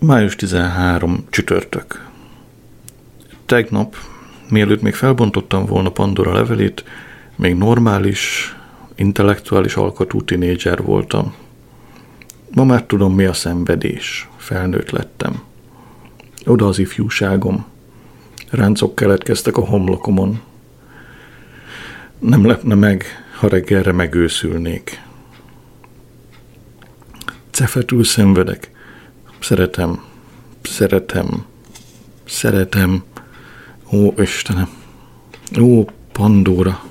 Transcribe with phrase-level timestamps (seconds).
[0.00, 2.06] Május 13 csütörtök.
[3.46, 3.96] Tegnap,
[4.50, 6.84] mielőtt még felbontottam volna Pandora levelét,
[7.36, 8.54] még normális,
[8.94, 11.34] intellektuális alkotú tinédzser voltam.
[12.54, 14.28] Ma már tudom, mi a szenvedés.
[14.36, 15.42] Felnőtt lettem.
[16.44, 17.66] Oda az ifjúságom.
[18.50, 20.40] Ráncok keletkeztek a homlokomon.
[22.18, 23.04] Nem lepne meg,
[23.38, 25.02] ha reggelre megőszülnék.
[27.50, 28.74] Cefetül szenvedek.
[29.46, 30.02] Szeretem,
[30.62, 31.44] szeretem,
[32.24, 33.02] szeretem.
[33.92, 34.68] Ó, Istenem.
[35.60, 36.84] Ó, Pandora.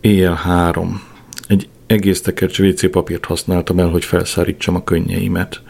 [0.00, 1.02] Éjjel három.
[1.46, 5.62] Egy egész tekercs WC papírt használtam el, hogy felszárítsam a könnyeimet.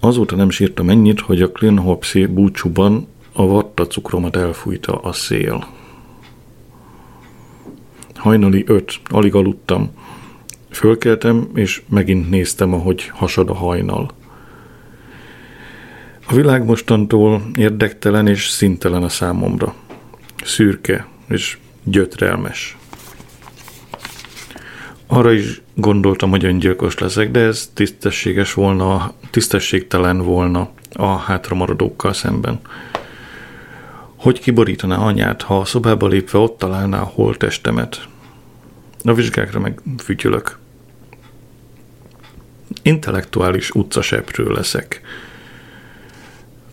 [0.00, 5.66] Azóta nem sírtam ennyit, hogy a Klinhopszi búcsúban a vatta cukromat elfújta a szél.
[8.14, 9.90] Hajnali öt, alig aludtam.
[10.76, 14.10] Fölkeltem, és megint néztem, ahogy hasad a hajnal.
[16.26, 19.74] A világ mostantól érdektelen és szintelen a számomra.
[20.44, 22.76] Szürke és gyötrelmes.
[25.06, 32.60] Arra is gondoltam, hogy öngyilkos leszek, de ez tisztességes volna, tisztességtelen volna a hátramaradókkal szemben.
[34.16, 38.08] Hogy kiborítaná anyát, ha a szobába lépve ott találná a holtestemet?
[39.04, 40.64] A vizsgákra meg fütyülök.
[42.86, 45.00] Intellektuális utcaseprő leszek.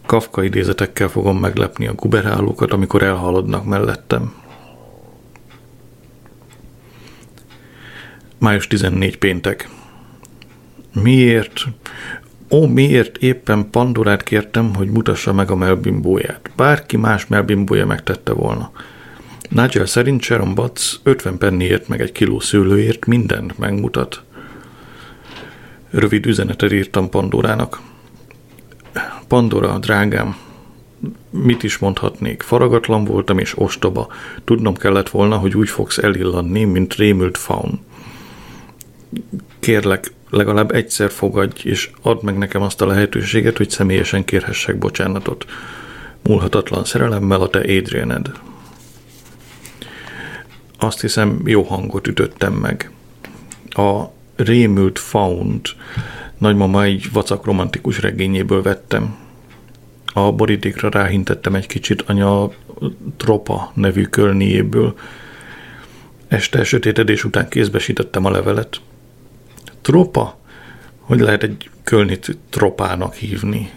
[0.05, 4.33] Kafka idézetekkel fogom meglepni a guberálókat, amikor elhaladnak mellettem.
[8.37, 9.69] Május 14 péntek.
[11.01, 11.61] Miért?
[12.49, 16.51] Ó, miért éppen Pandorát kértem, hogy mutassa meg a melbimbóját?
[16.55, 18.71] Bárki más melbimbója megtette volna.
[19.49, 24.23] Nigel szerint Sharon Batts 50 penniért meg egy kiló szőlőért mindent megmutat.
[25.93, 27.81] Rövid üzenetet írtam Pandorának.
[29.27, 30.35] Pandora, drágám,
[31.29, 32.41] mit is mondhatnék?
[32.41, 34.07] Faragatlan voltam és ostoba.
[34.43, 37.79] Tudnom kellett volna, hogy úgy fogsz elillanni, mint rémült faun.
[39.59, 45.45] Kérlek, legalább egyszer fogadj, és add meg nekem azt a lehetőséget, hogy személyesen kérhessek bocsánatot.
[46.23, 48.31] Múlhatatlan szerelemmel a te Adrianed.
[50.79, 52.91] Azt hiszem, jó hangot ütöttem meg.
[53.69, 55.75] A rémült faunt
[56.37, 59.15] nagymama egy vacak romantikus regényéből vettem.
[60.13, 62.51] A borítékra ráhintettem egy kicsit anya
[63.17, 64.95] Tropa nevű kölniéből.
[66.27, 68.81] Este sötétedés után kézbesítettem a levelet.
[69.81, 70.39] Tropa?
[70.99, 73.69] Hogy lehet egy kölnit tropának hívni?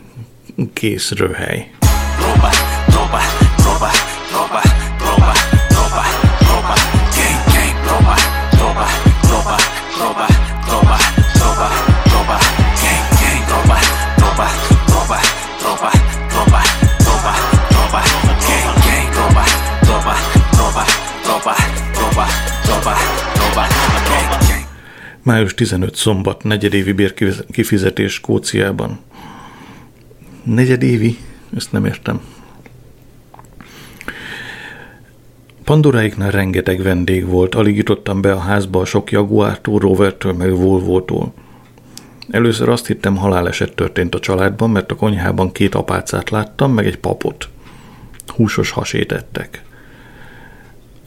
[0.72, 1.70] Kész röhely.
[2.18, 2.50] Tropa,
[2.86, 3.45] tropa,
[25.22, 28.98] Május 15 szombat, negyedévi bérkifizetés Skóciában.
[30.42, 31.18] Negyedévi?
[31.56, 32.20] Ezt nem értem.
[35.64, 41.32] Pandoráiknál rengeteg vendég volt, alig jutottam be a házba a sok Jaguártól, Rovertől, meg Volvo-tól.
[42.30, 46.98] Először azt hittem, haláleset történt a családban, mert a konyhában két apácát láttam, meg egy
[46.98, 47.48] papot.
[48.26, 49.64] Húsos hasét ettek.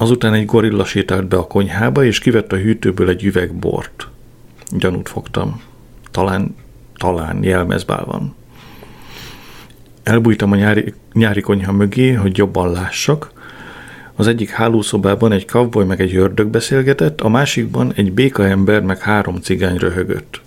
[0.01, 4.07] Azután egy gorilla sétált be a konyhába, és kivett a hűtőből egy üveg bort.
[4.71, 5.61] Gyanút fogtam.
[6.11, 6.55] Talán,
[6.95, 8.35] talán jelmezbál van.
[10.03, 13.31] Elbújtam a nyári, nyári konyha mögé, hogy jobban lássak.
[14.15, 19.35] Az egyik hálószobában egy kavboly meg egy ördög beszélgetett, a másikban egy békaember meg három
[19.35, 20.41] cigány röhögött.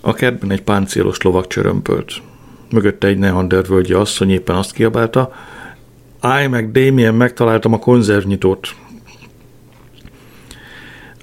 [0.00, 2.12] A kertben egy páncélos lovak csörömpölt.
[2.70, 5.32] Mögötte egy neandervölgyi asszony éppen azt kiabálta,
[6.20, 8.74] Állj meg, Damien, megtaláltam a konzervnyitót.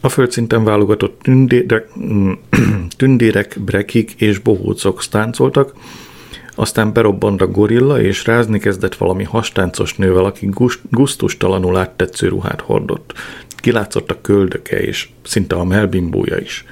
[0.01, 1.89] A földszinten válogatott tündérek,
[2.97, 5.73] tündérek brekik és bohócok táncoltak,
[6.55, 10.49] aztán berobbant a gorilla, és rázni kezdett valami hastáncos nővel, aki
[10.89, 13.13] guztustalanul áttetsző ruhát hordott.
[13.55, 16.65] Kilátszott a köldöke, és szinte a melbimbója is.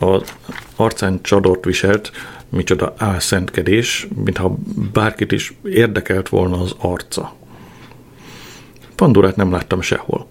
[0.00, 0.22] A
[0.76, 2.12] arcán csadort viselt,
[2.52, 4.56] micsoda álszentkedés, mintha
[4.92, 7.34] bárkit is érdekelt volna az arca.
[8.96, 10.26] Pandorát nem láttam sehol.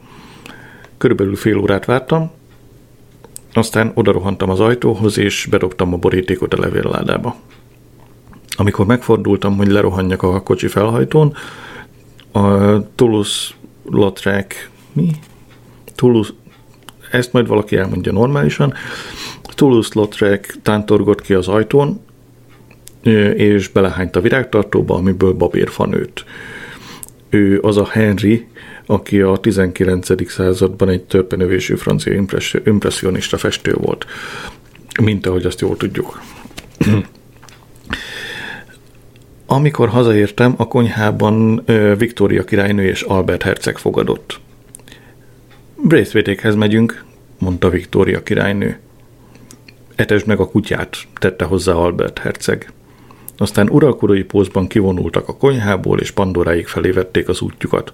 [0.98, 2.32] Körülbelül fél órát vártam,
[3.54, 7.36] aztán odarohantam az ajtóhoz, és bedobtam a borítékot a levélládába.
[8.56, 11.34] Amikor megfordultam, hogy lerohanjak a kocsi felhajtón,
[12.32, 12.42] a
[12.96, 14.56] Toulouse-Lautrec,
[14.94, 15.10] mi?
[15.96, 16.32] Toulouse,
[17.12, 18.74] ezt majd valaki elmondja normálisan,
[19.62, 22.02] Toulouse-Lautrec tántorgott ki az ajtón,
[23.36, 26.24] és belehányt a virágtartóba, amiből babérfa nőtt.
[27.30, 28.48] Ő az a Henry,
[28.86, 30.30] aki a 19.
[30.32, 32.26] században egy törpenövésű francia
[32.64, 34.06] impressionista festő volt,
[35.02, 36.22] mint ahogy azt jól tudjuk.
[39.46, 41.64] Amikor hazaértem, a konyhában
[41.98, 44.40] Viktória királynő és Albert herceg fogadott.
[45.76, 47.04] Braithwaite-hez megyünk,
[47.40, 48.80] mondta Viktória királynő.
[49.96, 52.72] Etesd meg a kutyát, tette hozzá Albert herceg.
[53.42, 57.94] Aztán uralkodói pózban kivonultak a konyhából, és Pandoráig felé vették az útjukat.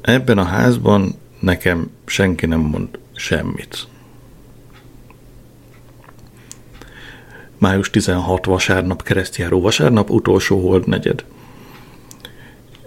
[0.00, 3.86] Ebben a házban nekem senki nem mond semmit.
[7.58, 11.24] Május 16 vasárnap, keresztjáró vasárnap, utolsó hold negyed.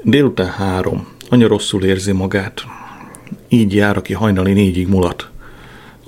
[0.01, 1.07] Délután három.
[1.29, 2.63] Anya rosszul érzi magát.
[3.47, 5.29] Így jár, aki hajnali négyig mulat.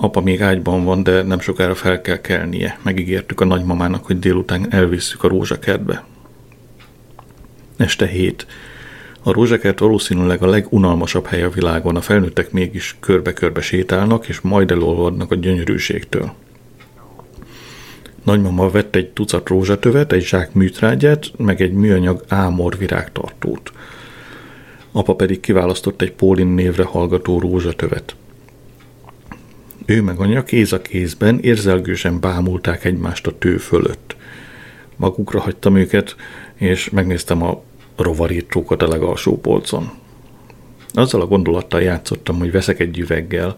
[0.02, 2.78] Apa még ágyban van, de nem sokára fel kell kelnie.
[2.82, 6.04] Megígértük a nagymamának, hogy délután elvisszük a rózsakertbe.
[7.76, 8.46] Este hét.
[9.22, 11.96] A rózsakert valószínűleg a legunalmasabb hely a világon.
[11.96, 16.32] A felnőttek mégis körbe-körbe sétálnak, és majd elolvadnak a gyönyörűségtől.
[18.24, 23.72] Nagymama vett egy tucat rózsatövet, egy zsák műtrágyát, meg egy műanyag ámor virágtartót.
[24.92, 28.14] Apa pedig kiválasztott egy Pólin névre hallgató rózsatövet.
[29.90, 34.16] Ő meg anya kéz a kézben érzelgősen bámulták egymást a tő fölött.
[34.96, 36.16] Magukra hagytam őket,
[36.54, 37.62] és megnéztem a
[37.96, 39.90] rovarítókat a legalsó polcon.
[40.92, 43.56] Azzal a gondolattal játszottam, hogy veszek egy üveggel,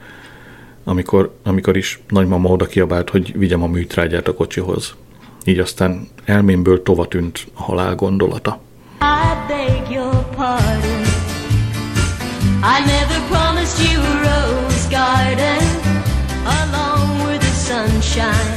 [0.85, 4.95] amikor, amikor is nagymama oda kiabált, hogy vigyem a műtrágyát a kocsihoz.
[5.45, 8.61] Így aztán elmémből tova tűnt a halál gondolata.
[12.65, 15.52] I never promised you a rose garden
[18.13, 18.57] sunshine.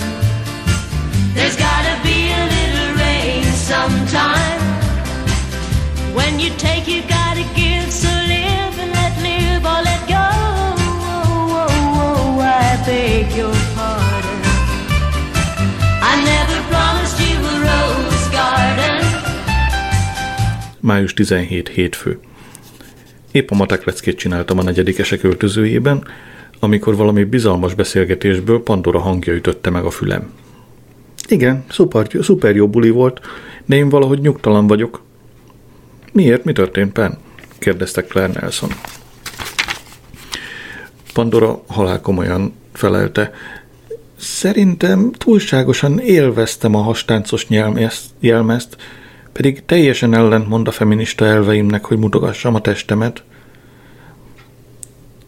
[1.34, 4.62] There's gotta be a little rain sometime.
[6.14, 10.26] When you take, you gotta give, so live and let live or let go.
[12.86, 14.40] beg your pardon.
[16.12, 19.04] I never promised you a rose garden.
[20.80, 22.20] Május 17 hétfő.
[23.32, 23.84] Épp a matek
[24.16, 26.08] csináltam a negyedikesek öltözőjében,
[26.60, 30.32] amikor valami bizalmas beszélgetésből Pandora hangja ütötte meg a fülem.
[31.28, 33.20] Igen, szuper, szuper jó buli volt,
[33.66, 35.02] de én valahogy nyugtalan vagyok.
[36.12, 36.44] Miért?
[36.44, 37.18] Mi történt, Pen?
[37.60, 38.70] kérdezte Claire Nelson.
[41.14, 43.32] Pandora halálkomolyan felelte.
[44.18, 47.48] Szerintem túlságosan élveztem a hastáncos
[48.20, 48.78] jelmezt,
[49.32, 53.24] pedig teljesen ellentmond a feminista elveimnek, hogy mutogassam a testemet.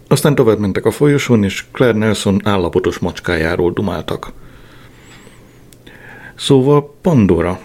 [0.08, 4.32] Aztán tovább mentek a folyosón, és Claire Nelson állapotos macskájáról dumáltak.
[6.36, 7.60] Szóval Pandora,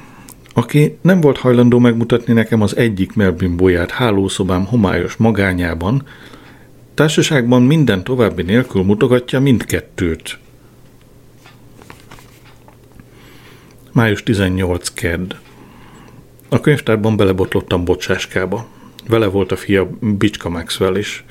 [0.54, 6.02] aki nem volt hajlandó megmutatni nekem az egyik melbimbóját hálószobám homályos magányában,
[6.94, 10.38] Társaságban minden további nélkül mutogatja mindkettőt.
[13.92, 15.34] Május 18 kedd.
[16.48, 18.66] A könyvtárban belebotlottam bocsáskába.
[19.08, 21.24] Vele volt a fia Bicska Maxwell is.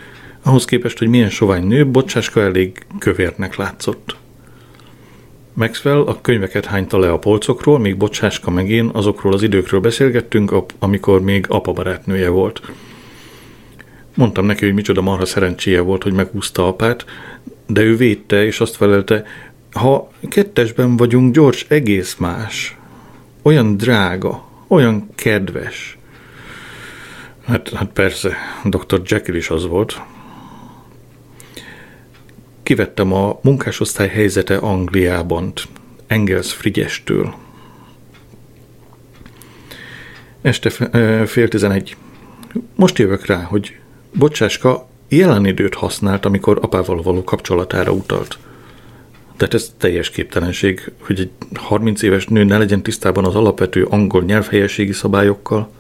[0.44, 4.16] Ahhoz képest, hogy milyen sovány nő, bocsáska elég kövérnek látszott.
[5.54, 10.54] Maxwell a könyveket hányta le a polcokról, míg bocsáska meg én azokról az időkről beszélgettünk,
[10.80, 12.62] amikor még apa barátnője volt–
[14.16, 17.06] Mondtam neki, hogy micsoda marha szerencséje volt, hogy megúszta apát,
[17.68, 19.26] de ő védte, és azt felelte,
[19.72, 22.78] ha kettesben vagyunk, George egész más.
[23.42, 25.98] Olyan drága, olyan kedves.
[27.46, 29.02] Hát, hát persze, Dr.
[29.06, 30.02] Jekyll is az volt.
[32.72, 35.54] Kivettem a munkásosztály helyzete Angliában,
[36.08, 37.34] Engels Frigyestől.
[40.42, 40.70] Este
[41.26, 41.96] fél tizenegy.
[42.76, 43.78] Most jövök rá, hogy
[44.14, 48.38] Bocsáska jelen időt használt, amikor apával való kapcsolatára utalt.
[49.38, 54.24] Tehát ez teljes képtelenség, hogy egy 30 éves nő ne legyen tisztában az alapvető angol
[54.24, 55.72] nyelvhelyességi szabályokkal.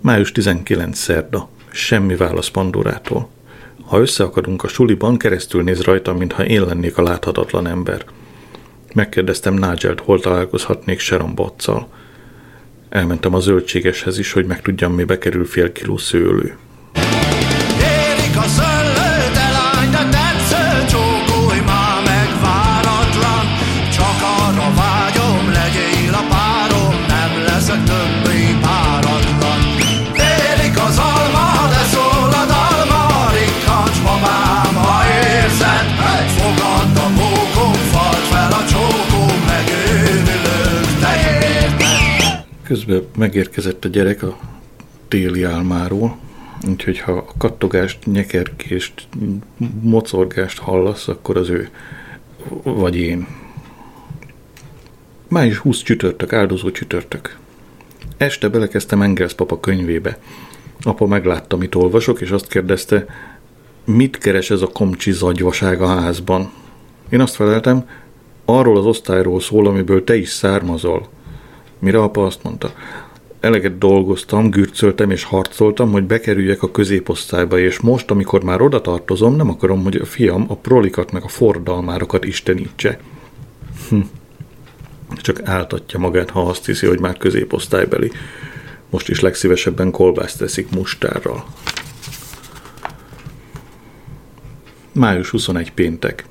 [0.00, 1.54] Május 19 szerda.
[1.76, 3.28] Semmi válasz Pandorától.
[3.84, 8.04] Ha összeakadunk a suliban, keresztül néz rajtam, mintha én lennék a láthatatlan ember.
[8.94, 11.88] Megkérdeztem Nigelt, hol találkozhatnék Sharon Botszal.
[12.88, 16.56] Elmentem a zöldségeshez is, hogy megtudjam, mibe kerül fél kiló szőlő.
[42.66, 44.38] Közben megérkezett a gyerek a
[45.08, 46.16] téli álmáról,
[46.68, 49.08] úgyhogy ha a kattogást, nyekerkést,
[49.80, 51.68] mocorgást hallasz, akkor az ő,
[52.62, 53.26] vagy én.
[55.28, 57.36] Május 20 csütörtök, áldozó csütörtök.
[58.16, 60.18] Este belekezdtem Engels papa könyvébe.
[60.82, 63.04] Apa meglátta, mit olvasok, és azt kérdezte,
[63.84, 66.50] mit keres ez a komcsi zagyvaság a házban?
[67.08, 67.88] Én azt feleltem,
[68.44, 71.08] arról az osztályról szól, amiből te is származol.
[71.78, 72.72] Mire apa azt mondta,
[73.40, 79.36] eleget dolgoztam, gürcöltem és harcoltam, hogy bekerüljek a középosztályba, és most, amikor már oda tartozom,
[79.36, 82.98] nem akarom, hogy a fiam a prolikat meg a fordalmárokat istenítse.
[83.88, 84.00] Hm.
[85.16, 88.10] Csak áltatja magát, ha azt hiszi, hogy már középosztálybeli.
[88.90, 91.44] Most is legszívesebben kolbászt teszik mustárral.
[94.92, 96.24] Május 21 péntek.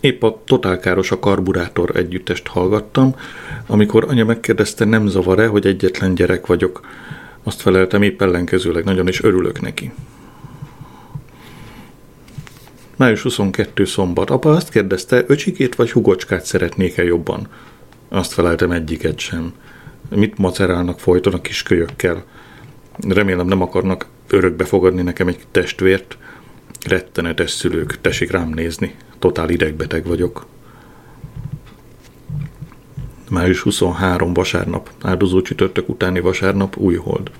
[0.00, 3.14] Épp a Totálkáros a karburátor együttest hallgattam,
[3.66, 6.80] amikor anya megkérdezte, nem zavar-e, hogy egyetlen gyerek vagyok.
[7.42, 9.92] Azt feleltem épp ellenkezőleg, nagyon is örülök neki.
[12.96, 14.30] Május 22 szombat.
[14.30, 17.48] Apa azt kérdezte, öcsikét vagy hugocskát szeretnék-e jobban?
[18.08, 19.52] Azt feleltem egyiket sem.
[20.10, 22.24] Mit macerálnak folyton a kiskölyökkel?
[23.08, 26.18] Remélem nem akarnak örökbe fogadni nekem egy testvért.
[26.86, 28.94] Rettenetes szülők, tessék rám nézni.
[29.18, 30.46] Totál idegbeteg vagyok.
[33.30, 37.30] Május 23 vasárnap, áldozó csütörtök utáni vasárnap, új hold.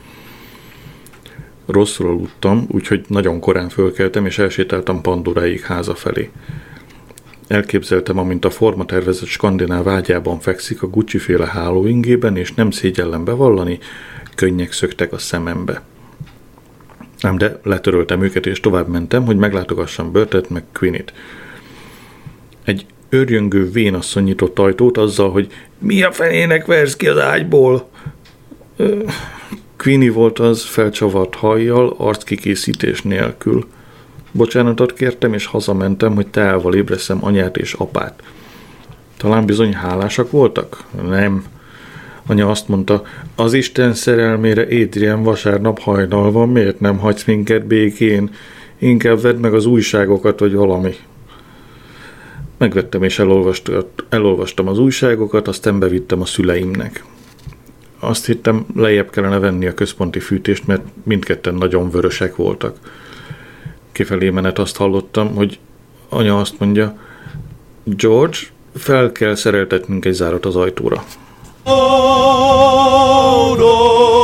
[1.66, 6.30] Rosszul aludtam, úgyhogy nagyon korán fölkeltem, és elsétáltam Pandoráig háza felé.
[7.47, 13.78] Elképzeltem, amint a formatervezett skandináv ágyában fekszik a Gucci féle hálóingében, és nem szégyellem bevallani,
[14.35, 15.83] könnyek szöktek a szemembe.
[17.21, 21.12] Ám de letöröltem őket, és tovább mentem, hogy meglátogassam Börtet meg Quinit.
[22.67, 25.47] Egy örjöngő vénasszony nyitott ajtót azzal, hogy
[25.79, 27.89] mi a fenének versz ki az ágyból?
[29.77, 33.67] Queenie volt az felcsavart hajjal, arckikészítés nélkül.
[34.33, 38.23] Bocsánatot kértem, és hazamentem, hogy teával ébreszem anyát és apát.
[39.17, 40.85] Talán bizony hálásak voltak?
[41.09, 41.45] Nem.
[42.27, 43.03] Anya azt mondta,
[43.35, 48.31] az Isten szerelmére Adrian vasárnap hajnal van, miért nem hagysz minket békén?
[48.79, 50.95] Inkább vedd meg az újságokat, vagy valami.
[52.59, 53.19] Megvettem és
[54.09, 57.05] elolvastam az újságokat, aztán bevittem a szüleimnek.
[57.99, 62.77] Azt hittem, lejjebb kellene venni a központi fűtést, mert mindketten nagyon vörösek voltak.
[63.93, 65.59] Kifelé menet azt hallottam, hogy
[66.09, 66.99] anya azt mondja,
[67.85, 68.39] George,
[68.75, 71.05] fel kell szereltetnünk egy zárat az ajtóra.
[71.65, 74.16] Oh, no.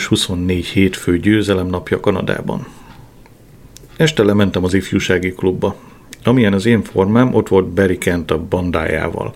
[0.00, 2.66] Május 24 hétfő győzelem napja Kanadában.
[3.96, 5.74] Este lementem az ifjúsági klubba.
[6.24, 9.34] Amilyen az én formám, ott volt Barry Kent a bandájával.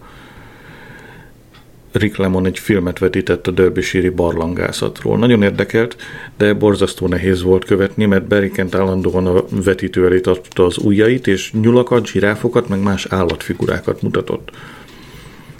[1.92, 5.18] Rick Lemon egy filmet vetített a Derbyshire barlangászatról.
[5.18, 5.96] Nagyon érdekelt,
[6.36, 11.26] de borzasztó nehéz volt követni, mert Barry Kent állandóan a vetítő elé tartotta az ujjait,
[11.26, 14.50] és nyulakat, zsiráfokat, meg más állatfigurákat mutatott.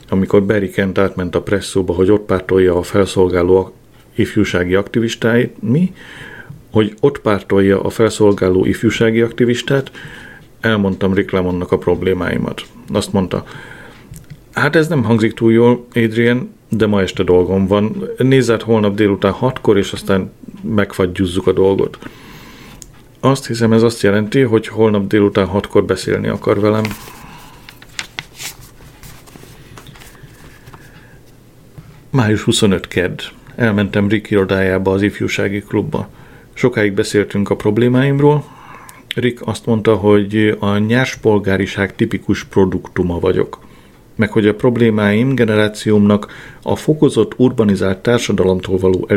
[0.09, 3.73] Amikor Barry Kent átment a presszóba, hogy ott pártolja a felszolgáló
[4.14, 5.92] ifjúsági aktivistáit, mi,
[6.71, 9.90] hogy ott pártolja a felszolgáló ifjúsági aktivistát,
[10.61, 11.33] elmondtam Rick
[11.68, 12.62] a problémáimat.
[12.92, 13.44] Azt mondta,
[14.52, 18.09] hát ez nem hangzik túl jól, Adrian, de ma este dolgom van.
[18.18, 21.99] Nézzet holnap délután hatkor, és aztán megfagyjuzzuk a dolgot.
[23.21, 26.83] Azt hiszem, ez azt jelenti, hogy holnap délután hatkor beszélni akar velem.
[32.11, 33.21] Május 25 kedd.
[33.57, 36.09] Elmentem Rick irodájába az ifjúsági klubba.
[36.53, 38.45] Sokáig beszéltünk a problémáimról.
[39.15, 43.59] Rick azt mondta, hogy a nyerspolgáriság tipikus produktuma vagyok.
[44.17, 46.33] Meg hogy a problémáim generációmnak
[46.63, 49.09] a fokozott urbanizált társadalomtól való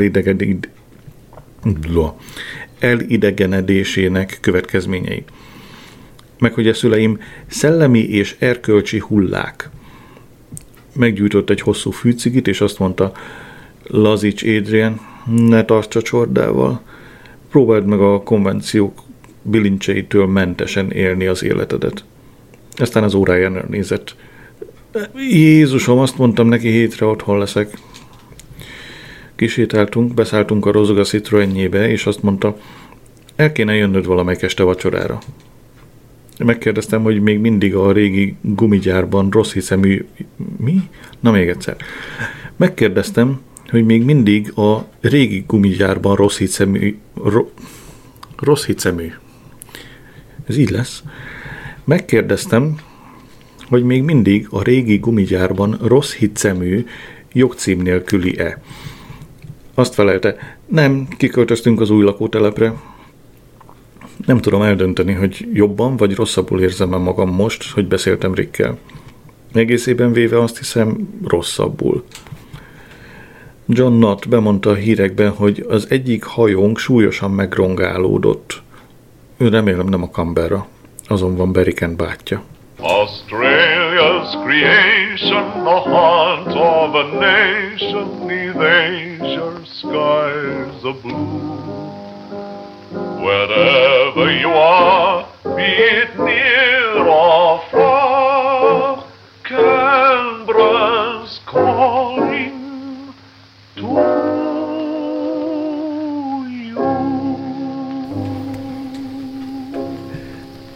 [2.80, 5.24] elidegenedésének következményei.
[6.40, 9.70] Meg hogy a szüleim szellemi és erkölcsi hullák.
[10.94, 13.12] Meggyújtott egy hosszú fűcigit, és azt mondta,
[13.88, 16.82] lazíts Adrian, ne tarts a csordával,
[17.50, 19.02] próbáld meg a konvenciók
[19.42, 22.04] bilincseitől mentesen élni az életedet.
[22.76, 24.16] Aztán az óráján nézett.
[25.30, 27.78] Jézusom, azt mondtam neki, hétre otthon leszek.
[29.36, 32.58] Kisétáltunk, beszálltunk a Rozoga Citroenjébe, és azt mondta,
[33.36, 35.20] el kéne jönnöd valamelyik este vacsorára.
[36.38, 40.06] Megkérdeztem, hogy még mindig a régi gumigyárban rossz hiszemű...
[40.58, 40.82] Mi?
[41.20, 41.76] Na még egyszer.
[42.56, 46.98] Megkérdeztem, hogy még mindig a régi gumigyárban rossz hiszemű...
[47.24, 47.46] Ro,
[48.40, 49.12] rossz hiszemű.
[50.48, 51.04] Ez így lesz.
[51.84, 52.76] Megkérdeztem,
[53.70, 56.86] hogy még mindig a régi gumigyárban rossz hiszemű
[57.34, 58.62] jogcím nélküli-e.
[59.74, 62.74] Azt felelte, nem, kiköltöztünk az új lakótelepre.
[64.26, 68.78] Nem tudom eldönteni, hogy jobban vagy rosszabbul érzem -e magam most, hogy beszéltem Rickkel.
[69.54, 72.04] Egészében véve azt hiszem rosszabbul.
[73.70, 78.62] John Nutt bemondta a hírekben, hogy az egyik hajónk súlyosan megrongálódott.
[79.38, 80.68] Ő remélem nem a Canberra,
[81.08, 82.44] azon van Beriken bátyja.
[82.80, 88.62] Australia's creation, the haunt of a nation, neath
[89.22, 91.56] azure skies of blue.
[93.20, 95.68] Wherever you are, be
[96.02, 98.07] it near or far,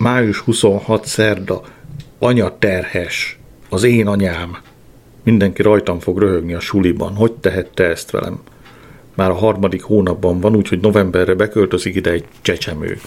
[0.01, 1.61] Május 26 szerda
[2.19, 3.39] Anya terhes,
[3.69, 4.57] az én anyám.
[5.23, 7.15] Mindenki rajtam fog röhögni a suliban.
[7.15, 8.39] Hogy tehette ezt velem?
[9.15, 12.99] Már a harmadik hónapban van, úgyhogy novemberre beköltözik ide egy csecsemő.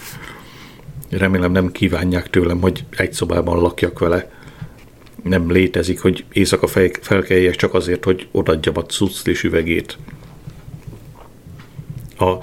[1.09, 4.31] Remélem nem kívánják tőlem, hogy egy szobában lakjak vele.
[5.23, 6.67] Nem létezik, hogy éjszaka
[7.01, 9.97] felkeljek csak azért, hogy odadjam a cuclis üvegét.
[12.19, 12.33] A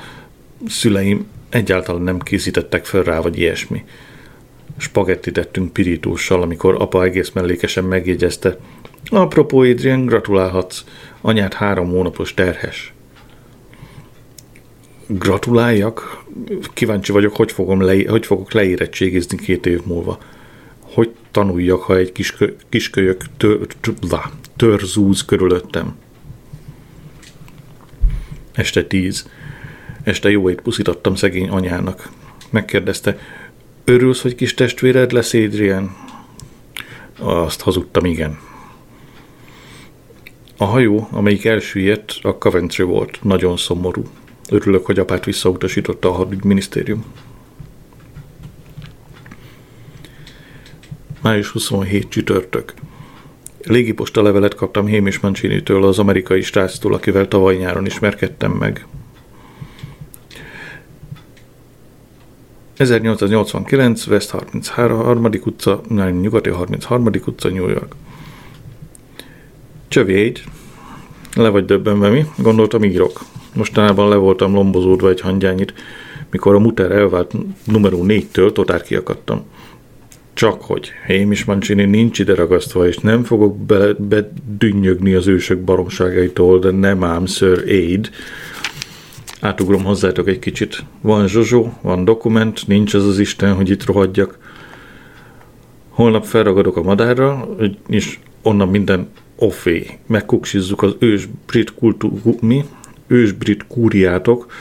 [0.67, 3.85] szüleim egyáltalán nem készítettek fel rá, vagy ilyesmi
[4.77, 8.59] spagettit ettünk pirítóssal, amikor apa egész mellékesen megjegyezte.
[9.11, 10.85] Apropó, Adrian, gratulálhatsz.
[11.21, 12.93] Anyát három hónapos terhes.
[15.07, 16.25] Gratuláljak?
[16.73, 20.19] Kíváncsi vagyok, hogy, fogom le, hogy fogok leérettségizni két év múlva.
[20.81, 23.67] Hogy tanuljak, ha egy kiskö, kiskölyök tör,
[24.57, 25.97] tör, zúz körülöttem.
[28.53, 29.29] Este tíz.
[30.03, 32.09] Este jó ét puszítottam szegény anyának.
[32.51, 33.19] Megkérdezte,
[33.85, 35.97] Örülsz, hogy kis testvéred lesz, Adrian?
[37.19, 38.39] Azt hazudtam, igen.
[40.57, 43.19] A hajó, amelyik elsüllyedt, a Coventry volt.
[43.23, 44.03] Nagyon szomorú.
[44.49, 47.05] Örülök, hogy apát visszautasította a hadügyminisztérium.
[51.23, 52.75] Május 27 csütörtök.
[53.63, 58.87] Légiposta levelet kaptam Hamish Mancini-től, az amerikai stráctól, akivel tavaly nyáron ismerkedtem meg.
[62.83, 65.31] 1889, West 33.
[65.45, 65.81] utca,
[66.21, 67.11] nyugati 33.
[67.27, 67.95] utca, New York.
[69.89, 70.45] Csövégy,
[71.35, 72.25] le vagy döbbenve mi?
[72.37, 73.21] Gondoltam írok.
[73.55, 75.75] Mostanában le voltam lombozódva egy hangyányit,
[76.31, 79.45] mikor a muter elvált numeró 4-től totál kiakadtam.
[80.35, 83.57] Csak hogy Hamish Mancini nincs ide ragasztva, és nem fogok
[83.99, 88.11] bedünnyögni az ősök baromságaitól, de nem ám Sir Aid,
[89.43, 90.85] átugrom hozzátok egy kicsit.
[91.01, 94.39] Van zsozsó, van dokument, nincs az az Isten, hogy itt rohadjak.
[95.89, 97.49] Holnap felragadok a madárra,
[97.89, 99.99] és onnan minden offé.
[100.07, 102.65] Megkuksizzuk az ős brit kultú, mi?
[103.07, 104.53] Ős brit kúriátok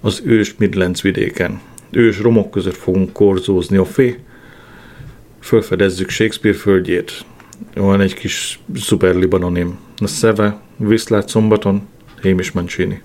[0.00, 1.60] az ős Midlands vidéken.
[1.90, 4.18] Ős romok között fogunk korzózni offé.
[5.40, 7.24] Fölfedezzük Shakespeare földjét.
[7.74, 9.78] Van egy kis szuper libanonim.
[9.96, 11.88] A szeve, viszlát szombaton,
[12.22, 13.02] Hamish Mancini.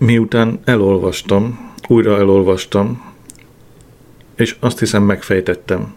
[0.00, 3.12] Miután elolvastam, újra elolvastam,
[4.36, 5.94] és azt hiszem megfejtettem.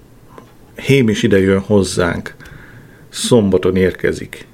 [0.75, 2.35] Hém is ide jön hozzánk.
[3.09, 4.47] Szombaton érkezik.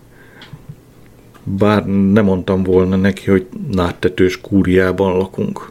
[1.44, 5.70] Bár nem mondtam volna neki, hogy náttetős kúriában lakunk.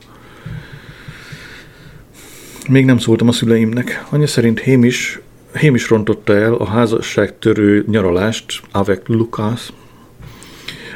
[2.69, 4.05] Még nem szóltam a szüleimnek.
[4.11, 5.21] Anya szerint Hémis,
[5.59, 9.73] Hémis rontotta el a házasság törő nyaralást avec Lucas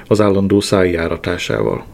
[0.07, 1.92] az állandó szájjáratásával.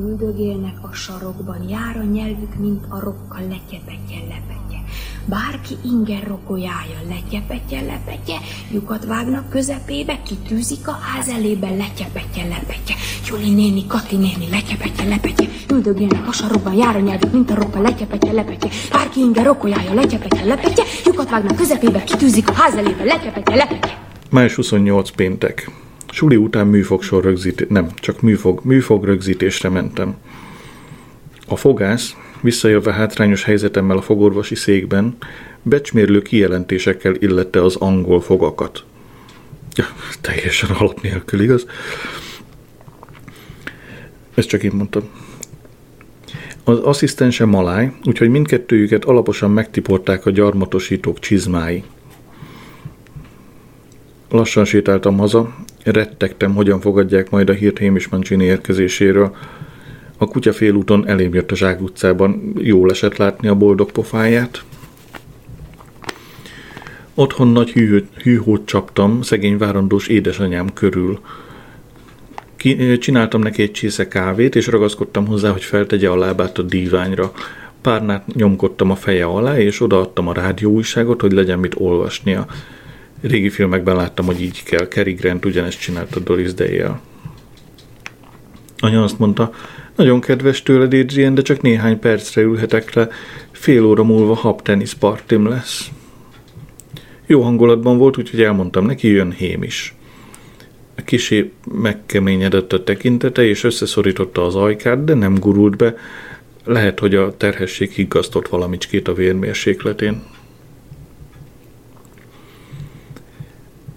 [0.00, 4.78] Üldögélnek a sarokban, jár a nyelvük, mint a rokka letyepetje lepetje.
[5.24, 8.38] Bárki inger rokolyája, letyepetje lepetje,
[8.70, 12.94] lyukat vágnak közepébe, kitűzik a ház elébe, letyepetje lepetje.
[13.28, 17.80] Juli néni, Kati néni, letyepetje lepetje, üldögélnek a sarokban, jár a nyelvük, mint a rokka
[17.80, 18.70] letyepetje lepetje.
[18.90, 23.98] Bárki inger rokolyája, letyepetje lepetje, lyukat vágnak közepébe, kitűzik a ház elébe, letyepetje lepetje.
[24.30, 25.70] Május 28 péntek.
[26.10, 30.16] Suli után műfogsor rögzítés, nem, csak műfog, műfog rögzítésre mentem.
[31.48, 35.16] A fogász visszaélve hátrányos helyzetemmel a fogorvosi székben,
[35.62, 38.84] becsmérlő kijelentésekkel illette az angol fogakat.
[39.74, 39.84] Ja,
[40.20, 41.66] teljesen alap nélkül, igaz?
[44.34, 45.02] Ezt csak én mondtam.
[46.64, 51.84] Az asszisztense maláj, úgyhogy mindkettőjüket alaposan megtiporták a gyarmatosítók csizmái.
[54.28, 59.36] Lassan sétáltam haza, rettegtem, hogyan fogadják majd a hírt Hémis Mancini érkezéséről.
[60.18, 64.64] A kutya félúton elém jött a Zsák utcában, jól esett látni a boldog pofáját.
[67.14, 71.20] Otthon nagy hű, hűhót csaptam szegény várandós édesanyám körül.
[72.56, 77.32] Ki, csináltam neki egy csésze kávét, és ragaszkodtam hozzá, hogy feltegye a lábát a díványra.
[77.80, 82.46] Párnát nyomkodtam a feje alá, és odaadtam a rádióújságot, hogy legyen mit olvasnia.
[83.20, 84.86] Régi filmekben láttam, hogy így kell.
[84.86, 87.00] Cary Grant ugyanezt csinálta Doris Day-jel.
[88.78, 89.52] Anya azt mondta,
[89.96, 93.08] nagyon kedves tőled, Adrian, de csak néhány percre ülhetek le,
[93.50, 95.90] fél óra múlva habtenisz partim lesz.
[97.26, 99.94] Jó hangulatban volt, úgyhogy elmondtam neki, jön Hém is.
[100.96, 105.94] A kisé megkeményedett a tekintete, és összeszorította az ajkát, de nem gurult be.
[106.64, 110.22] Lehet, hogy a terhesség higgasztott valamicskét a vérmérsékletén.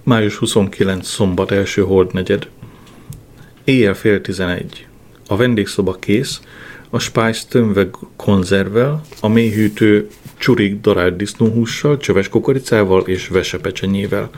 [0.05, 1.07] Május 29.
[1.07, 2.49] szombat első holdnegyed.
[3.63, 4.87] Éjjel fél tizenegy.
[5.27, 6.41] A vendégszoba kész,
[6.89, 14.29] a spájz tömve konzervvel, a mélyhűtő csurik darált disznóhússal, csöves kukoricával és vesepecsenyével.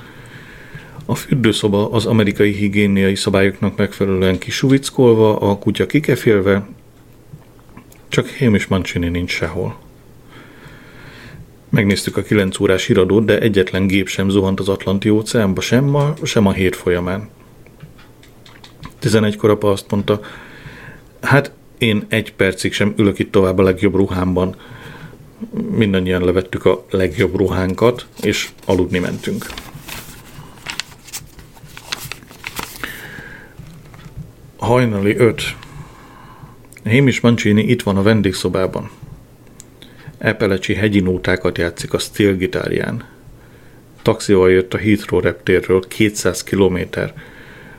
[1.05, 6.67] A fürdőszoba az amerikai higiéniai szabályoknak megfelelően kisuvickolva, a kutya kikefélve,
[8.07, 9.84] csak Hamish Mancini nincs sehol.
[11.75, 16.13] Megnéztük a 9 órás híradót, de egyetlen gép sem zuhant az Atlanti óceánba, sem ma,
[16.23, 17.29] sem a hét folyamán.
[19.01, 20.19] 11-kor apa azt mondta,
[21.21, 24.55] hát én egy percig sem ülök itt tovább a legjobb ruhámban.
[25.71, 29.45] Mindannyian levettük a legjobb ruhánkat, és aludni mentünk.
[34.57, 35.55] Hajnali 5.
[36.83, 38.89] Hémis Mancini itt van a vendégszobában.
[40.25, 41.99] Epelecsi hegyi nótákat játszik a
[42.37, 43.03] gitárján.
[44.01, 47.13] Taxival jött a Heathrow reptérről 200 kilométer.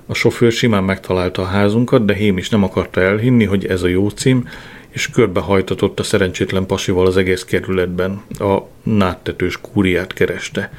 [0.07, 3.87] A sofőr simán megtalálta a házunkat, de Hém is nem akarta elhinni, hogy ez a
[3.87, 4.49] jó cím,
[4.89, 8.23] és körbehajtatott a szerencsétlen pasival az egész kerületben.
[8.39, 10.73] A náttetős kúriát kereste.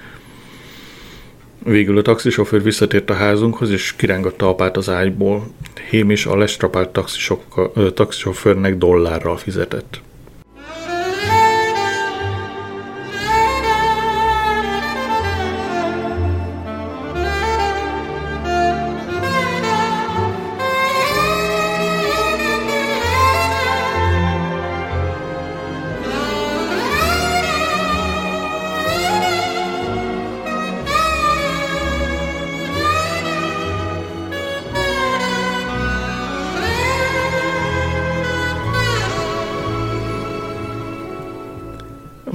[1.63, 5.47] Végül a taxisofőr visszatért a házunkhoz, és kirángatta apát az ágyból.
[5.89, 6.99] Hém is a lestrapált
[7.93, 10.01] taxisofőrnek dollárral fizetett.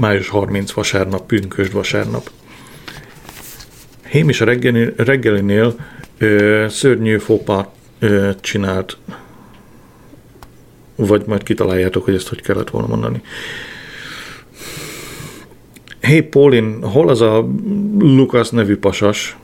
[0.03, 2.31] Május 30 vasárnap, pünkösd vasárnap.
[4.03, 5.75] Hém is a reggeli, reggelinél
[6.19, 8.97] ö, szörnyű fopát ö, csinált,
[10.97, 13.23] vagy majd kitaláljátok, hogy ezt hogy kellett volna mondani.
[16.01, 17.49] Hé, hey, Paulin, hol az a
[17.99, 19.37] Lukas nevű pasas?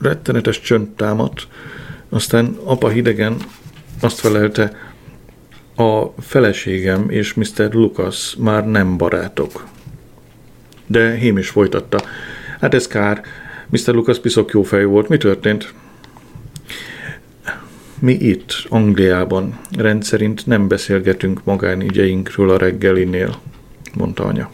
[0.00, 1.48] Rettenetes csönd támadt,
[2.08, 3.36] aztán apa hidegen
[4.00, 4.94] azt felelte,
[5.76, 7.72] a feleségem és Mr.
[7.72, 9.66] Lucas már nem barátok.
[10.86, 12.02] De Hém is folytatta.
[12.60, 13.22] Hát ez kár.
[13.68, 13.94] Mr.
[13.94, 15.08] Lucas piszok jó fej volt.
[15.08, 15.74] Mi történt?
[17.98, 23.36] Mi itt, Angliában, rendszerint nem beszélgetünk magánügyeinkről a reggelinél,
[23.94, 24.50] mondta anya.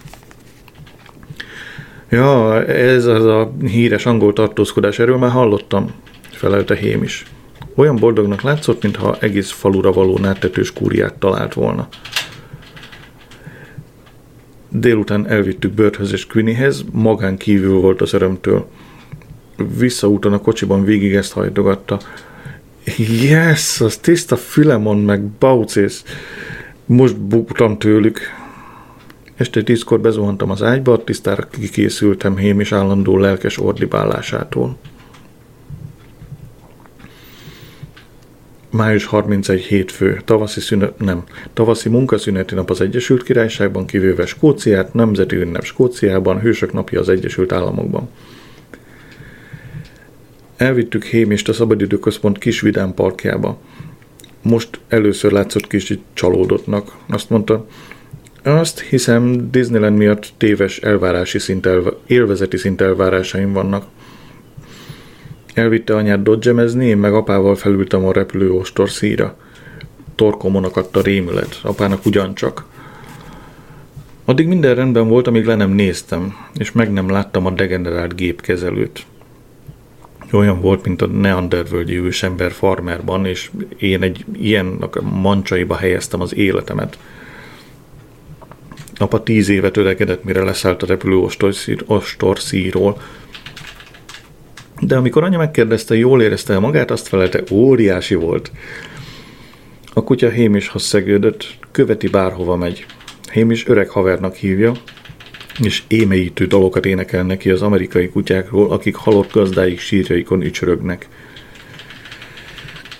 [2.08, 5.92] Ja, ez az a híres angol tartózkodás, erről már hallottam,
[6.30, 7.24] felelte Hém is.
[7.74, 11.88] Olyan boldognak látszott, mintha egész falura való náttetős kúriát talált volna.
[14.68, 18.68] Délután elvittük Börthöz és Quinnyhez, magán kívül volt az örömtől.
[19.78, 22.00] Visszaúton a kocsiban végig ezt hajtogatta.
[22.96, 26.02] Yes, az tiszta Filemon meg Baucis.
[26.86, 28.20] Most buktam tőlük.
[29.36, 34.76] Este tízkor bezuhantam az ágyba, tisztára kikészültem hém és állandó lelkes ordibálásától.
[38.72, 45.36] Május 31 hétfő, tavaszi szünet, nem, tavaszi munkaszüneti nap az Egyesült Királyságban, kivéve Skóciát, nemzeti
[45.36, 48.08] ünnep Skóciában, hősök napja az Egyesült Államokban.
[50.56, 53.60] Elvittük Hémist a Szabadidőközpont kis vidám parkjába.
[54.42, 56.96] most először látszott kicsit csalódottnak.
[57.08, 57.66] Azt mondta,
[58.42, 63.86] azt hiszem Disneyland miatt téves elvárási szint elv- élvezeti szint elvárásaim vannak.
[65.54, 69.36] Elvitte anyát dodgemezni, én meg apával felültem a repülő ostor szíra.
[70.14, 72.64] Torkomon akadt a rémület, apának ugyancsak.
[74.24, 79.04] Addig minden rendben volt, amíg le nem néztem, és meg nem láttam a degenerált gépkezelőt.
[80.32, 86.98] Olyan volt, mint a Neandervölgyi ősember farmerban, és én egy ilyen mancsaiba helyeztem az életemet.
[88.96, 91.28] Apa tíz évet öregedett, mire leszállt a repülő
[91.86, 93.00] ostorszíról,
[94.86, 98.52] de amikor anya megkérdezte, jól érezte magát, azt felelte, óriási volt.
[99.92, 102.86] A kutya Hémishoz szegődött, követi bárhova megy.
[103.32, 104.72] Hémis öreg havernak hívja,
[105.62, 111.08] és émeítő dalokat énekel neki az amerikai kutyákról, akik halott gazdáik sírjaikon ücsörögnek.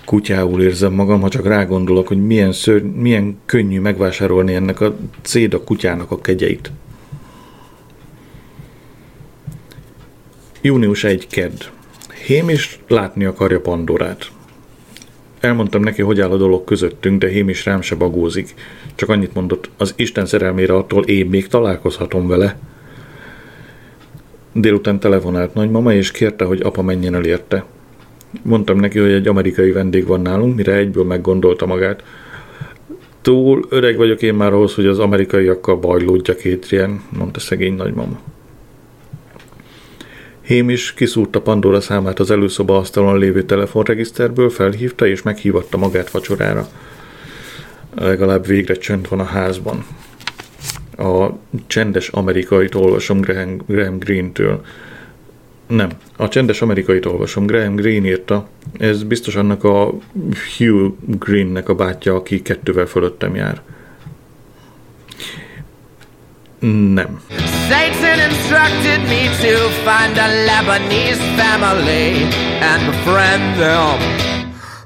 [0.05, 5.63] Kutyául érzem magam, ha csak rágondolok, hogy milyen, ször, milyen könnyű megvásárolni ennek a céda
[5.63, 6.71] kutyának a kegyeit.
[10.65, 11.63] Június 1 kedd.
[12.25, 14.31] Hém is látni akarja Pandorát.
[15.39, 18.53] Elmondtam neki, hogy áll a dolog közöttünk, de Hém is rám se bagózik.
[18.95, 22.57] Csak annyit mondott, az Isten szerelmére attól én még találkozhatom vele.
[24.53, 27.65] Délután telefonált nagymama, és kérte, hogy apa menjen el érte.
[28.41, 32.03] Mondtam neki, hogy egy amerikai vendég van nálunk, mire egyből meggondolta magát.
[33.21, 38.19] Túl öreg vagyok én már ahhoz, hogy az amerikaiakkal bajlódjak Étrien, mondta szegény nagymama.
[40.53, 46.67] Hém is kiszúrta Pandora számát az előszoba asztalon lévő telefonregiszterből, felhívta és meghívatta magát vacsorára.
[47.95, 49.85] Legalább végre csönd van a házban.
[50.97, 51.29] A
[51.67, 54.65] csendes amerikait olvasom Graham, Graham Greene-től.
[55.67, 57.45] Nem, a csendes amerikait olvasom.
[57.45, 58.47] Graham Greene írta.
[58.77, 59.93] Ez biztos annak a
[60.57, 63.61] Hugh Greennek a bátyja, aki kettővel fölöttem jár.
[66.93, 67.21] Nem.
[67.73, 72.21] Satan instructed me to find a Lebanese family
[72.69, 73.97] and befriend them.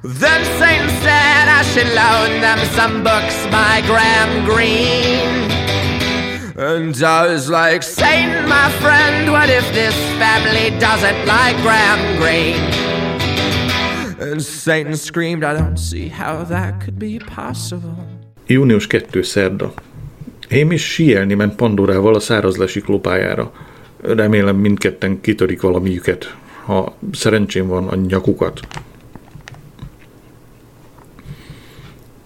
[0.03, 5.51] Then Satan said I should loan them some books by Graham Greene.
[6.55, 12.71] And I was like, Satan, my friend, what if this family doesn't like Graham Greene?
[14.31, 17.97] And Satan screamed, I don't see how that could be possible.
[18.47, 19.23] Június 2.
[19.23, 19.73] szerda.
[20.47, 23.51] Én is sielni ment Pandorával a száraz lópájára.
[24.01, 28.59] Remélem mindketten kitörik valamiüket, ha szerencsém van a nyakukat.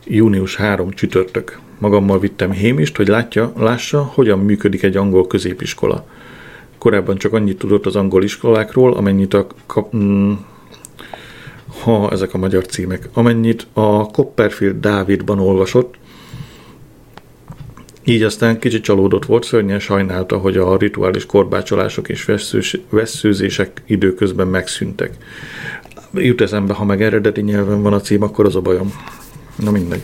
[0.06, 1.60] Június 3 csütörtök.
[1.80, 6.06] Magammal vittem Hémist, hogy látja, lássa, hogyan működik egy angol középiskola.
[6.78, 10.34] Korábban csak annyit tudott az angol iskolákról, amennyit a kap, mm,
[11.84, 16.00] ha ezek a magyar címek, amennyit a Copperfield Dávidban olvasott,
[18.04, 22.30] így aztán kicsit csalódott volt, szörnyen sajnálta, hogy a rituális korbácsolások és
[22.90, 25.14] veszőzések időközben megszűntek.
[26.14, 28.94] Jut eszembe, ha meg eredeti nyelven van a cím, akkor az a bajom.
[29.56, 30.04] Na mindegy.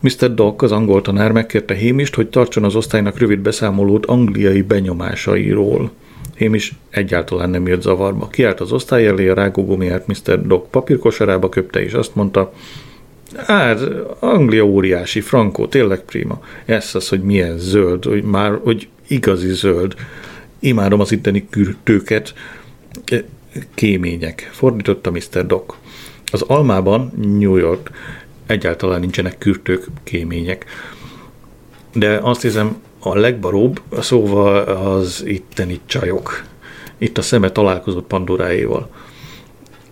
[0.00, 0.34] Mr.
[0.34, 5.90] Dock, az angol tanár megkérte Hémist, hogy tartson az osztálynak rövid beszámolót angliai benyomásairól.
[6.36, 8.28] Hémis egyáltalán nem jött zavarba.
[8.28, 10.46] Kiállt az osztály elé, a rágógumiát Mr.
[10.46, 12.52] Dock papírkosarába köpte, és azt mondta,
[13.34, 13.80] Hát,
[14.20, 16.40] Anglia óriási, Frankó, tényleg prima.
[16.64, 19.94] Ez az, hogy milyen zöld, hogy már, hogy igazi zöld.
[20.58, 22.34] Imádom az itteni kürtőket,
[23.74, 24.48] kémények.
[24.52, 25.46] Fordította Mr.
[25.46, 25.74] Doc.
[26.32, 27.90] Az Almában, New York,
[28.46, 30.64] egyáltalán nincsenek kürtők, kémények.
[31.92, 36.44] De azt hiszem, a legbaróbb, szóval az itteni csajok.
[36.98, 38.90] Itt a szeme találkozott Pandoráéval.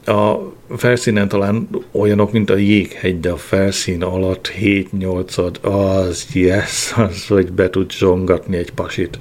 [0.05, 0.37] A
[0.69, 7.53] felszínen talán olyanok, mint a jéghegy, de a felszín alatt 7-8 az yes, az, hogy
[7.53, 9.19] be tud zsongatni egy pasit.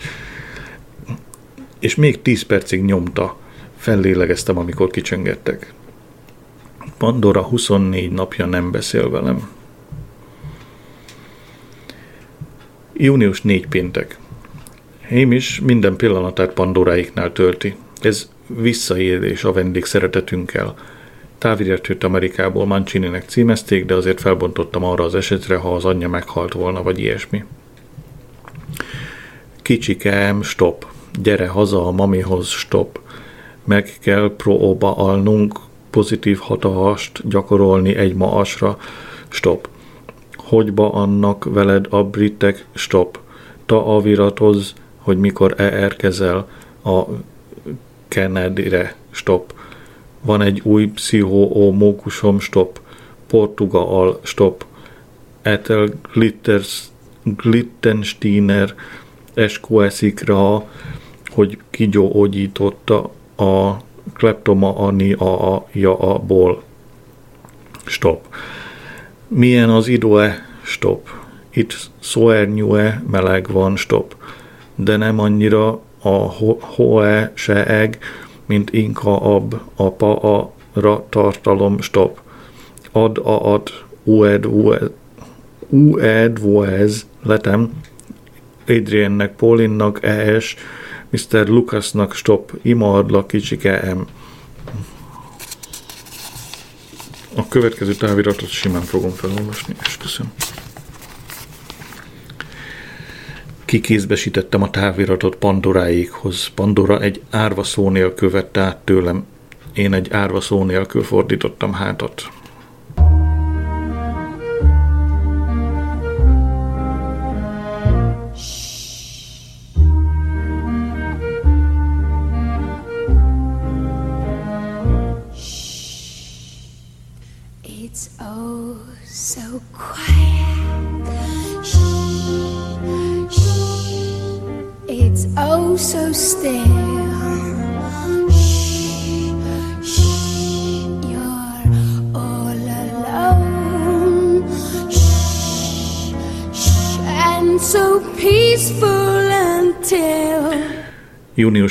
[1.79, 3.38] És még 10 percig nyomta.
[3.77, 5.73] Fellélegeztem, amikor kicsöngettek.
[6.97, 9.49] Pandora 24 napja nem beszél velem.
[12.93, 14.17] Június 4 péntek.
[15.10, 17.75] is minden pillanatát Pandoráiknál tölti.
[18.01, 20.75] Ez visszaélés a vendég szeretetünkkel.
[21.43, 26.84] Távirátőt Amerikából Mancini-nek címezték, de azért felbontottam arra az esetre, ha az anyja meghalt volna,
[26.84, 27.43] vagy ilyesmi.
[29.62, 30.86] Kicsikém, stop.
[31.21, 32.99] Gyere haza a mamihoz, stop.
[33.63, 38.77] Meg kell próba alnunk, pozitív hatást gyakorolni egy maasra,
[39.27, 39.69] stop.
[40.34, 43.19] Hogyba annak veled a britek, stop.
[43.65, 46.49] Ta aviratoz, hogy mikor e érkezel
[46.84, 47.03] a
[48.08, 49.53] Kennedy-re, stop
[50.23, 52.79] van egy új pszichomókusom stop,
[53.27, 54.65] Portugal stop,
[55.41, 56.83] Ethel Glitters,
[57.23, 58.73] Glittensteiner
[59.33, 60.63] eskóeszik rá,
[61.31, 63.77] hogy kigyógyította a
[64.13, 66.63] kleptoma ani a, a, ja, a ból.
[67.86, 68.36] Stop.
[69.27, 70.45] Milyen az idő-e?
[70.62, 71.09] Stop.
[71.49, 74.15] Itt szóernyue meleg van, stop.
[74.75, 77.97] De nem annyira a hoe se eg,
[78.45, 82.21] mint inka ab, a pa a ra tartalom, stop.
[82.91, 83.71] Ad a ad,
[84.03, 84.91] ued, ued,
[85.69, 87.71] ued, voez, letem,
[88.67, 90.56] Adriennek, Paulinnak, ES,
[91.10, 91.47] Mr.
[91.47, 94.08] Lucasnak, stop, ima adlak, kicsike, M.
[97.36, 100.32] A következő táviratot simán fogom felolvasni, és köszönöm.
[103.73, 106.47] Kikézbesítettem a táviratot Pandoráékhoz.
[106.55, 109.25] Pandora egy árva szó nélkül vette át tőlem.
[109.73, 112.27] Én egy árva szó nélkül fordítottam hátat.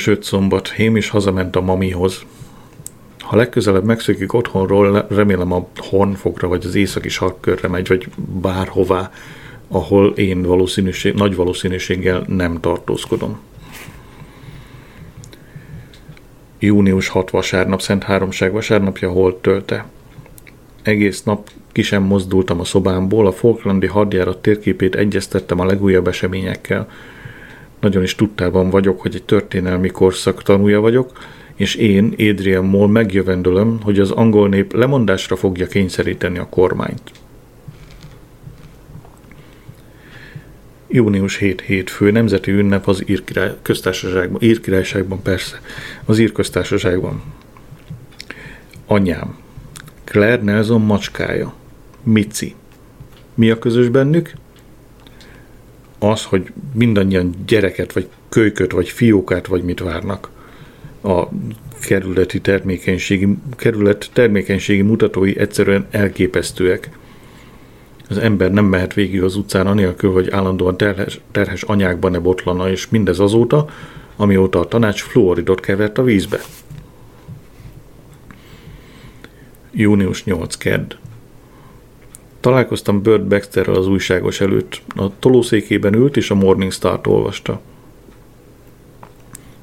[0.07, 2.25] 5 szombat, Hém is hazament a mamihoz.
[3.19, 8.07] Ha legközelebb megszökik otthonról, remélem a Hornfokra vagy az északi sarkkörre megy, vagy
[8.41, 9.11] bárhová,
[9.67, 13.39] ahol én valószínűség, nagy valószínűséggel nem tartózkodom.
[16.59, 19.85] Június 6 vasárnap, Szent Háromság vasárnapja hol tölte.
[20.81, 26.87] Egész nap ki sem mozdultam a szobámból, a Falklandi hadjárat térképét egyeztettem a legújabb eseményekkel–
[27.83, 31.11] nagyon is tudtában vagyok, hogy egy történelmi korszak tanúja vagyok,
[31.55, 37.11] és én, Adrian Moll megjövendölöm, hogy az angol nép lemondásra fogja kényszeríteni a kormányt.
[40.87, 45.61] Június 7 hétfő, nemzeti ünnep az Ír, király, köztársaságban, Ír királyságban persze,
[46.05, 47.23] az Ír köztársaságban.
[48.85, 49.37] Anyám,
[50.03, 51.53] Claire Nelson macskája,
[52.03, 52.55] Mici.
[53.33, 54.33] Mi a közös bennük?
[56.11, 60.29] Az, hogy mindannyian gyereket, vagy kölyköt, vagy fiókát, vagy mit várnak
[61.03, 61.27] a
[61.81, 66.89] kerületi termékenységi, kerület termékenységi mutatói egyszerűen elképesztőek.
[68.09, 72.69] Az ember nem mehet végig az utcán anélkül, hogy állandóan terhes, terhes anyákban ne botlana,
[72.69, 73.69] és mindez azóta,
[74.15, 76.39] amióta a tanács fluoridot kevert a vízbe.
[79.71, 80.93] Június 8 kedd.
[82.43, 84.81] Találkoztam Bird Baxterrel az újságos előtt.
[84.95, 87.61] A tolószékében ült, és a Morning Star-t olvasta.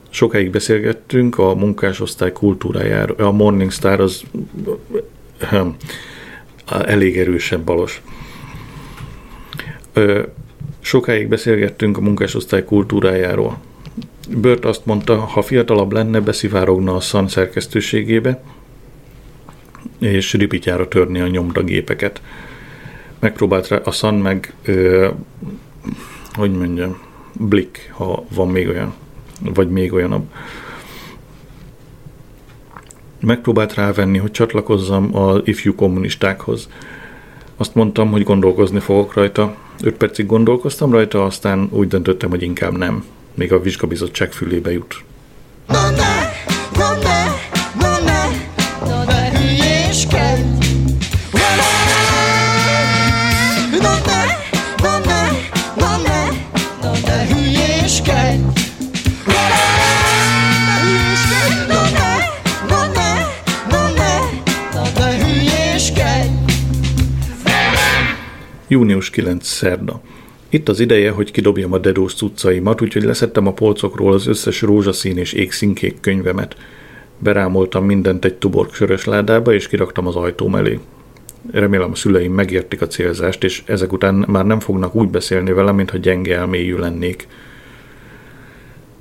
[0.09, 3.27] Sokáig beszélgettünk a munkásosztály kultúrájáról.
[3.27, 4.23] A Morning Star az
[6.69, 8.03] elég erősen balos.
[10.81, 13.59] Sokáig beszélgettünk a munkásosztály kultúrájáról.
[14.29, 18.43] Bört azt mondta, ha fiatalabb lenne, beszivárogna a szan szerkesztőségébe,
[19.99, 22.21] és ripityára törni a nyomdagépeket
[23.21, 25.09] megpróbált rá, a Sun meg, ö,
[26.33, 26.99] hogy mondjam,
[27.33, 28.95] Blick, ha van még olyan,
[29.55, 30.25] vagy még olyanabb.
[33.21, 36.69] Megpróbált rávenni, hogy csatlakozzam az ifjú kommunistákhoz.
[37.57, 39.57] Azt mondtam, hogy gondolkozni fogok rajta.
[39.83, 43.05] Öt percig gondolkoztam rajta, aztán úgy döntöttem, hogy inkább nem.
[43.35, 45.05] Még a vizsgabizottság fülébe jut.
[45.67, 46.20] Na
[68.71, 69.47] Június 9.
[69.47, 70.01] szerda.
[70.49, 75.17] Itt az ideje, hogy kidobjam a dedós cuccaimat, úgyhogy leszettem a polcokról az összes rózsaszín
[75.17, 76.57] és égszínkék könyvemet.
[77.19, 80.79] Berámoltam mindent egy tuborg sörös ládába, és kiraktam az ajtóm elé.
[81.53, 85.75] Remélem a szüleim megértik a célzást, és ezek után már nem fognak úgy beszélni velem,
[85.75, 87.27] mintha gyenge elmélyű lennék.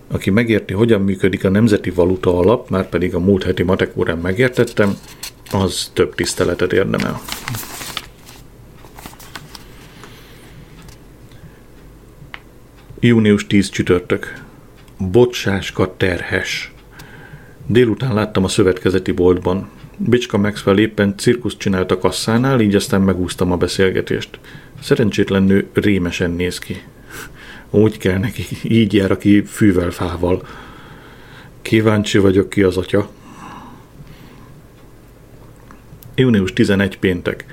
[0.07, 4.97] Aki megérti, hogyan működik a nemzeti valuta alap, már pedig a múlt heti matek megértettem,
[5.51, 7.22] az több tiszteletet érdemel.
[13.02, 14.34] Június 10 csütörtök.
[14.97, 16.74] Bocsáska terhes.
[17.68, 19.70] Délután láttam a szövetkezeti boltban.
[19.97, 24.39] Bicska Maxwell éppen cirkuszt csinált a kasszánál, így aztán megúsztam a beszélgetést.
[24.82, 26.84] Szerencsétlen nő rémesen néz ki.
[27.70, 30.47] Úgy kell neki, így jár, aki fűvel, fával.
[31.62, 33.10] Kíváncsi vagyok ki az atya.
[36.16, 37.45] Június 11 péntek.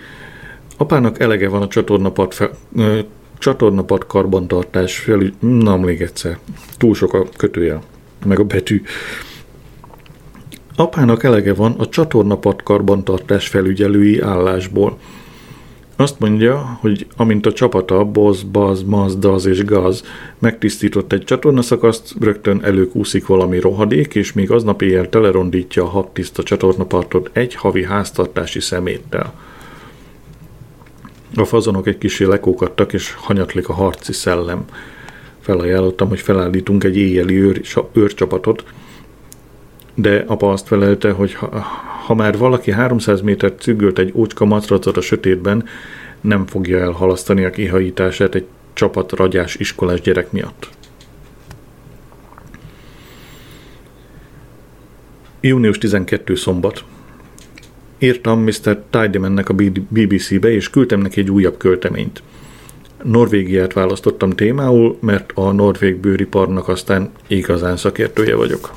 [0.77, 2.51] Apának elege van a csatornapart, fe,
[3.37, 5.33] ö, csatornapart karbantartás felül...
[5.41, 6.39] Na, még egyszer.
[6.77, 7.83] Túl sok a kötőjel,
[8.27, 8.83] meg a betű.
[10.77, 14.99] Apának elege van a csatornapart karbantartás felügyelői állásból.
[15.99, 20.05] Azt mondja, hogy amint a csapata Boz, Baz, Mazdaz és Gaz
[20.39, 26.43] megtisztított egy csatornaszakaszt, rögtön előkúszik valami rohadék, és még aznap éjjel telerondítja a hat tiszta
[26.43, 29.33] csatornapartot egy havi háztartási szeméttel.
[31.37, 34.65] A fazonok egy kicsi lekókadtak, és hanyatlik a harci szellem.
[35.41, 37.61] Felajánlottam, hogy felállítunk egy éjjeli őr,
[37.93, 38.65] őrcsapatot,
[39.95, 41.47] de apa azt felelte, hogy ha,
[42.07, 45.65] ha már valaki 300 métert cüggölt egy ócska matracot a sötétben,
[46.21, 50.69] nem fogja elhalasztani a kihajítását egy csapat ragyás iskolás gyerek miatt.
[55.41, 56.35] Június 12.
[56.35, 56.85] szombat.
[57.99, 58.83] Írtam Mr.
[58.91, 59.55] Tidymannek a
[59.89, 62.23] BBC-be, és küldtem neki egy újabb költeményt.
[63.03, 68.75] Norvégiát választottam témául, mert a norvég bőriparnak aztán igazán szakértője vagyok.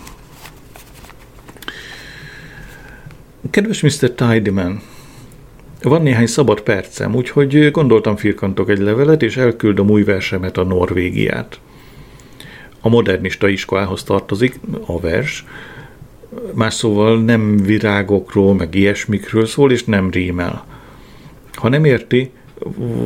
[3.49, 4.11] Kedves Mr.
[4.11, 4.81] Tidyman,
[5.81, 11.59] van néhány szabad percem, úgyhogy gondoltam firkantok egy levelet, és elküldöm új versemet a Norvégiát.
[12.81, 15.45] A modernista iskolához tartozik a vers,
[16.53, 20.65] más szóval nem virágokról, meg ilyesmikről szól, és nem rímel.
[21.53, 22.31] Ha nem érti,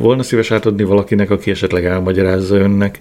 [0.00, 2.98] volna szíves átadni valakinek, aki esetleg elmagyarázza önnek.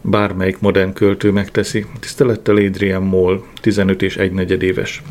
[0.00, 1.86] Bármelyik modern költő megteszi.
[2.00, 5.02] Tisztelettel Adrian Moll, 15 és 1 negyed éves.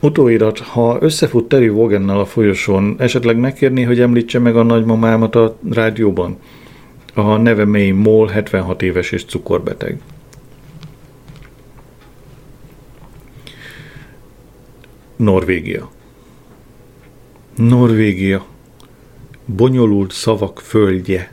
[0.00, 5.56] Utóirat, ha összefut Terry Vogennel a folyosón, esetleg megkérni, hogy említse meg a nagymamámat a
[5.70, 6.36] rádióban?
[7.14, 9.98] A neve May Moll, 76 éves és cukorbeteg.
[15.22, 15.90] Norvégia.
[17.56, 18.46] Norvégia.
[19.44, 21.32] Bonyolult szavak földje.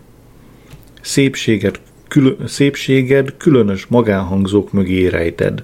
[1.02, 5.64] Szépséged, külö, szépséged különös magánhangzók mögé rejted.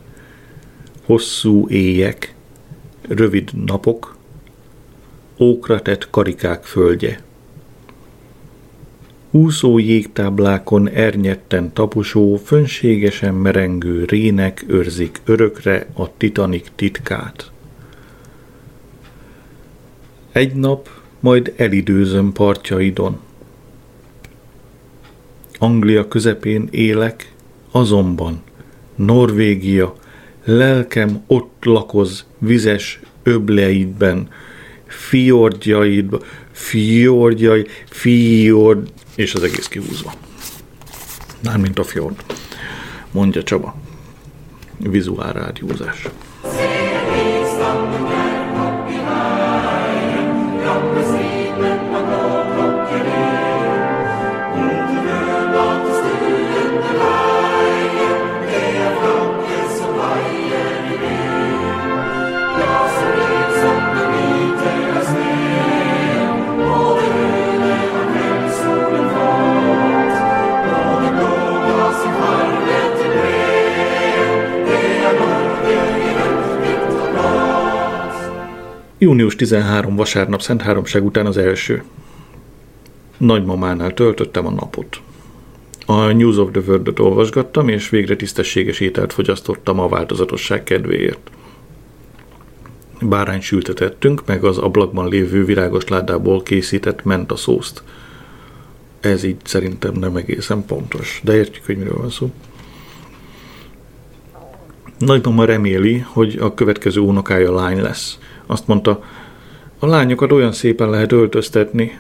[1.04, 2.36] Hosszú éjek,
[3.08, 4.18] rövid napok,
[5.40, 7.22] ókra tett karikák földje.
[9.32, 17.54] Úszó jégtáblákon ernyetten taposó, fönségesen merengő rének őrzik örökre a titanik titkát.
[20.36, 23.20] Egy nap majd elidőzöm partjaidon.
[25.58, 27.34] Anglia közepén élek,
[27.72, 28.42] azonban
[28.96, 29.96] Norvégia
[30.44, 34.30] lelkem ott lakoz vizes öbleidben,
[34.86, 36.22] fiordjaidban,
[36.52, 40.14] fiordjai, fiord, és az egész kihúzva.
[41.44, 42.24] Mármint a fjord,
[43.12, 43.76] mondja Csaba.
[44.78, 46.08] Vizuál rádiózás.
[79.06, 81.84] Június 13 vasárnap Szent Háromság után az első.
[83.18, 85.02] Nagymamánál töltöttem a napot.
[85.86, 91.30] A News of the World-ot olvasgattam, és végre tisztességes ételt fogyasztottam a változatosság kedvéért.
[93.02, 97.84] Bárány sültetettünk, meg az ablakban lévő virágos ládából készített mentaszószt.
[99.00, 102.32] Ez így szerintem nem egészen pontos, de értjük, hogy miről van szó.
[104.98, 109.04] Nagymama reméli, hogy a következő unokája lány lesz– azt mondta,
[109.80, 111.98] a lányokat olyan szépen lehet öltöztetni.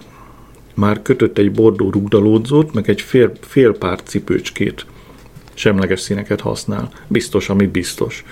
[0.73, 4.85] Már kötött egy bordó rugdalódzót, meg egy fél, fél pár cipőcskét.
[5.53, 6.91] Semleges színeket használ.
[7.07, 8.23] Biztos, ami biztos.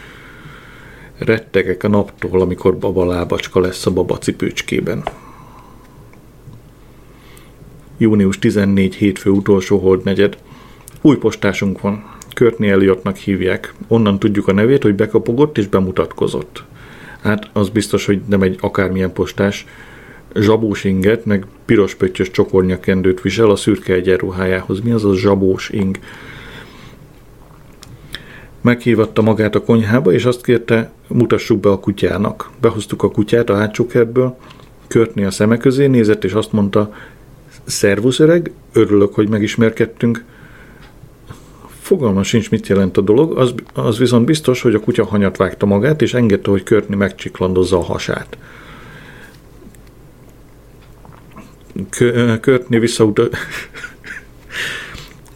[1.18, 5.04] Rettegek a naptól, amikor baba lábacska lesz a baba cipőcskében.
[7.98, 10.38] Június 14 hétfő utolsó holdnegyed.
[11.02, 12.12] Új postásunk van.
[12.34, 13.74] Körtni Eliottnak hívják.
[13.88, 16.64] Onnan tudjuk a nevét, hogy bekapogott és bemutatkozott.
[17.24, 19.66] Hát az biztos, hogy nem egy akármilyen postás.
[20.36, 24.82] Zsabós inget, meg piros pöttyös csokornyakendőt visel a szürke egyenruhájához.
[24.82, 26.00] Mi az a zsabós ing?
[28.62, 32.50] Meghívatta magát a konyhába, és azt kérte, mutassuk be a kutyának.
[32.62, 34.38] Behoztuk a kutyát a hátsó kertből,
[34.88, 36.94] Körtni a szeme közé nézett, és azt mondta,
[37.64, 40.24] szervusz öreg, örülök, hogy megismerkedtünk.
[41.84, 45.66] Fogalma sincs, mit jelent a dolog, az, az viszont biztos, hogy a kutya hanyat vágta
[45.66, 48.38] magát, és engedte, hogy Körtni megcsiklandozza a hasát.
[52.42, 53.30] Körtni visszauta...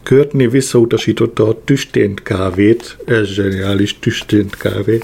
[0.03, 4.99] Körtni visszautasította a tüstént kávét, ez zseniális tüstént kávé,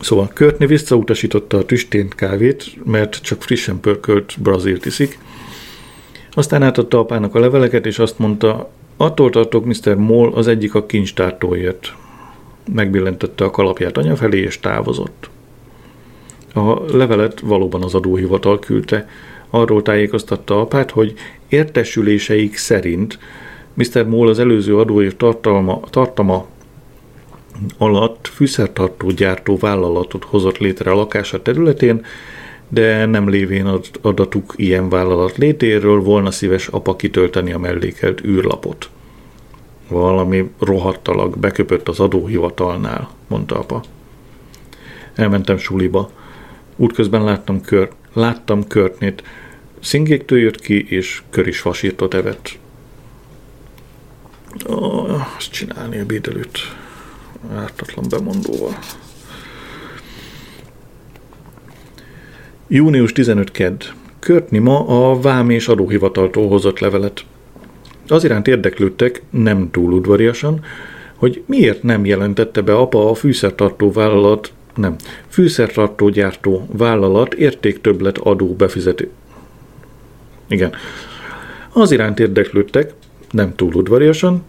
[0.00, 5.18] Szóval Körtni visszautasította a tüstént kávét, mert csak frissen pörkölt brazilt iszik.
[6.30, 9.94] Aztán átadta apának a leveleket, és azt mondta, attól tartok Mr.
[9.94, 11.94] Moll az egyik a kincstártól jött.
[12.74, 15.30] Megbillentette a kalapját anya felé, és távozott.
[16.54, 19.08] A levelet valóban az adóhivatal küldte.
[19.50, 21.14] Arról tájékoztatta apát, hogy
[21.48, 23.18] értesüléseik szerint
[23.74, 24.06] Mr.
[24.06, 26.46] Moll az előző adóév tartalma, tartama
[27.78, 32.04] alatt fűszertartó gyártó vállalatot hozott létre a lakása területén,
[32.74, 38.90] de nem lévén adatuk ilyen vállalat létéről volna szíves apa kitölteni a mellékelt űrlapot.
[39.88, 43.82] Valami rohadtalag beköpött az adóhivatalnál, mondta apa.
[45.14, 46.10] Elmentem suliba.
[46.76, 49.22] Útközben láttam, kör, láttam körtnét.
[49.80, 52.58] Szingéktől jött ki, és kör is fasírtot evett.
[54.66, 56.58] Oh, azt csinálni a bédelőt
[57.54, 58.78] ártatlan bemondóval.
[62.68, 63.82] Június 15 kedd.
[64.18, 67.24] Körtni ma a Vám és Adóhivataltól hozott levelet.
[68.08, 70.60] Az iránt érdeklődtek, nem túl udvariasan,
[71.14, 74.96] hogy miért nem jelentette be apa a fűszertartó vállalat, nem,
[75.28, 79.10] fűszertartó gyártó vállalat értéktöbblet adó befizető.
[80.48, 80.72] Igen.
[81.72, 82.92] Az iránt érdeklődtek,
[83.30, 84.42] nem túl udvariasan,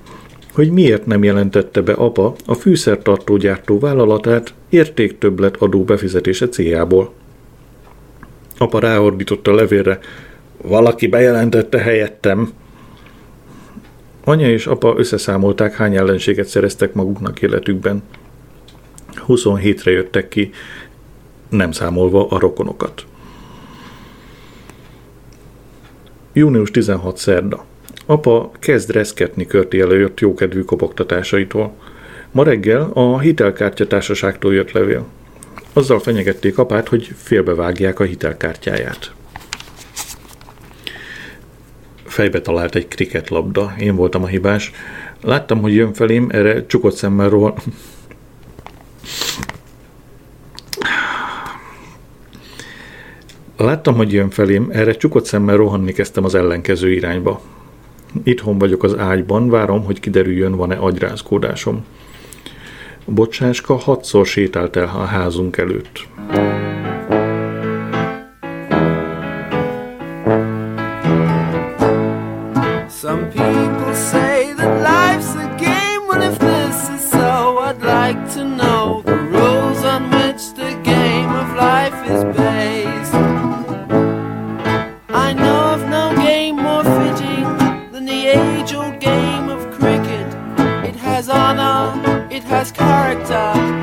[0.54, 7.14] hogy miért nem jelentette be apa a fűszertartó gyártó vállalatát értéktöbblet adó befizetése céljából.
[8.58, 10.00] Apa ráordított a levélre,
[10.62, 12.54] valaki bejelentette helyettem.
[14.24, 18.04] Anya és apa összeszámolták, hány ellenséget szereztek maguknak életükben.
[19.28, 20.52] 27-re jöttek ki,
[21.50, 23.06] nem számolva a rokonokat.
[26.34, 27.66] Június 16 szerda.
[28.06, 31.74] Apa kezd reszketni körti előjött jókedvű kopogtatásaitól.
[32.32, 35.06] Ma reggel a hitelkártyatársaságtól jött levél.
[35.74, 39.14] Azzal fenyegették apát, hogy félbevágják a hitelkártyáját.
[42.04, 44.72] Fejbe talált egy kriketlabda, én voltam a hibás.
[45.22, 47.54] Láttam, hogy jön felém, erre csukott szemmel rohan...
[53.58, 57.42] Láttam, hogy jön felém, erre csukott szemmel rohanni kezdtem az ellenkező irányba.
[58.24, 61.86] Itthon vagyok az ágyban, várom, hogy kiderüljön, van-e agyrázkódásom.
[63.06, 66.08] Bocsáska hatszor sétált el a házunk előtt.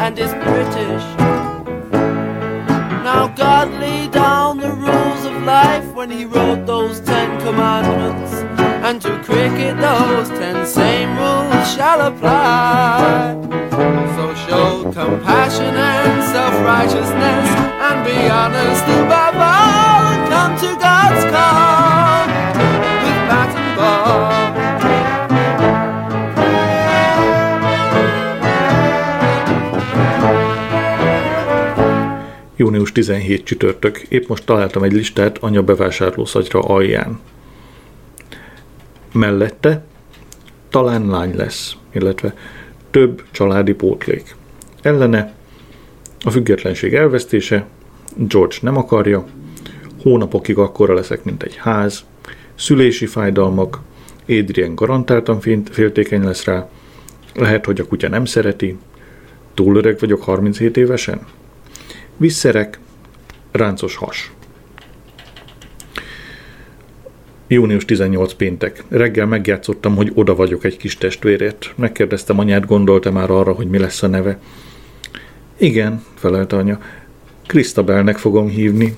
[0.02, 1.04] And is British.
[3.06, 8.32] Now God laid down the rules of life when he wrote those Ten Commandments.
[8.86, 13.38] And to cricket those ten same rules shall apply.
[14.16, 17.48] So show compassion and self-righteousness
[17.86, 19.51] and be honest above all
[32.92, 33.98] Június 17 csütörtök.
[33.98, 37.20] Épp most találtam egy listát anya bevásárlószagyra alján.
[39.12, 39.84] Mellette
[40.68, 42.34] talán lány lesz, illetve
[42.90, 44.36] több családi pótlék.
[44.82, 45.34] Ellene
[46.24, 47.66] a függetlenség elvesztése,
[48.16, 49.26] George nem akarja,
[50.02, 52.04] hónapokig akkora leszek, mint egy ház,
[52.54, 53.80] szülési fájdalmak,
[54.28, 55.40] Adrian garantáltan
[55.70, 56.68] féltékeny lesz rá,
[57.34, 58.78] lehet, hogy a kutya nem szereti,
[59.54, 61.26] túl öreg vagyok 37 évesen,
[62.16, 62.80] visszerek,
[63.52, 64.32] ráncos has.
[67.48, 68.84] Június 18 péntek.
[68.88, 71.72] Reggel megjátszottam, hogy oda vagyok egy kis testvérért.
[71.76, 74.38] Megkérdeztem anyát, gondolta már arra, hogy mi lesz a neve.
[75.56, 76.80] Igen, felelte anya.
[77.46, 78.96] Krisztabelnek fogom hívni.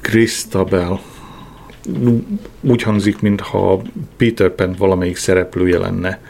[0.00, 1.00] Krisztabel.
[2.60, 3.82] Úgy hangzik, mintha
[4.16, 6.20] Peter Pan valamelyik szereplője lenne.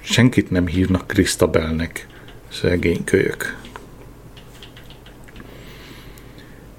[0.00, 2.06] senkit nem hívnak Krisztabelnek,
[2.48, 3.59] szegény kölyök.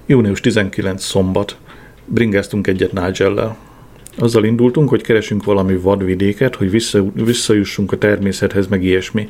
[0.06, 1.56] Június 19 szombat.
[2.04, 3.56] Bringáztunk egyet Nigellel.
[4.18, 9.28] Azzal indultunk, hogy keresünk valami vadvidéket, hogy vissza, visszajussunk a természethez, meg ilyesmi.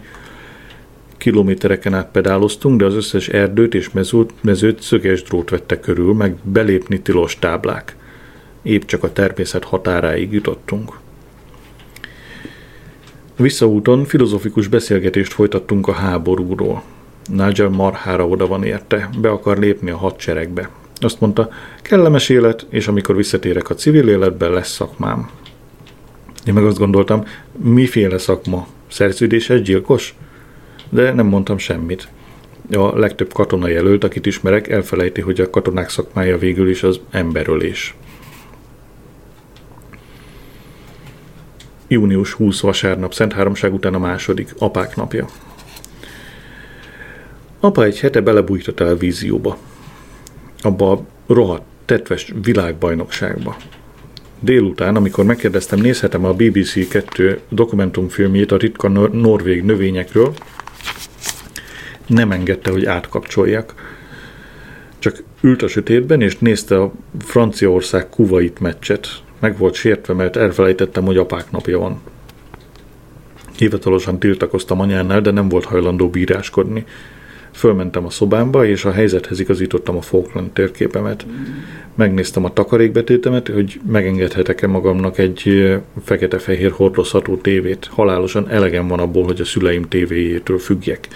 [1.16, 6.36] Kilométereken át pedáloztunk, de az összes erdőt és mezőt, mezőt szöges drót vette körül, meg
[6.42, 7.96] belépni tilos táblák.
[8.62, 10.98] Épp csak a természet határáig jutottunk.
[13.36, 16.82] Visszaúton filozofikus beszélgetést folytattunk a háborúról.
[17.30, 20.70] Nigel marhára oda van érte, be akar lépni a hadseregbe.
[21.00, 21.50] Azt mondta,
[21.82, 25.30] kellemes élet, és amikor visszatérek a civil életbe, lesz szakmám.
[26.46, 28.66] Én meg azt gondoltam, miféle szakma?
[28.88, 30.14] Szerződéses gyilkos?
[30.88, 32.08] De nem mondtam semmit.
[32.70, 37.94] A legtöbb katona jelölt, akit ismerek, elfelejti, hogy a katonák szakmája végül is az emberölés.
[41.88, 45.26] Június 20 vasárnap, Szent Háromság után a második, apák napja.
[47.64, 49.56] Apa egy hete belebújt a televízióba.
[50.60, 53.56] Abba a rohadt, tetves világbajnokságba.
[54.40, 60.34] Délután, amikor megkérdeztem, nézhetem a BBC 2 dokumentumfilmjét a ritka norvég növényekről,
[62.06, 63.74] nem engedte, hogy átkapcsoljak.
[64.98, 69.08] Csak ült a sötétben, és nézte a Franciaország Kuwait meccset.
[69.38, 72.00] Meg volt sértve, mert elfelejtettem, hogy apák napja van.
[73.56, 76.84] Hivatalosan tiltakoztam anyánál, de nem volt hajlandó bíráskodni.
[77.52, 81.26] Fölmentem a szobámba, és a helyzethez igazítottam a Falkland térképemet.
[81.94, 85.70] Megnéztem a takarékbetétemet, hogy megengedhetek-e magamnak egy
[86.04, 87.88] fekete-fehér hordozható tévét.
[87.90, 91.08] Halálosan elegem van abból, hogy a szüleim tévéjétől függjek.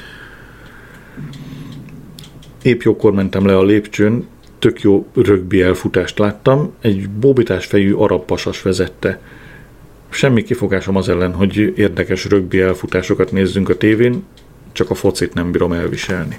[2.63, 4.27] Épp jókor mentem le a lépcsőn,
[4.59, 9.21] tök jó rögbi elfutást láttam, egy bóbitás fejű arab pasas vezette.
[10.09, 14.25] Semmi kifogásom az ellen, hogy érdekes rögbi elfutásokat nézzünk a tévén,
[14.77, 16.39] csak a focit nem bírom elviselni.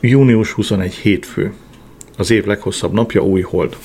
[0.00, 1.52] Június 21 hétfő.
[2.16, 3.76] Az év leghosszabb napja új hold.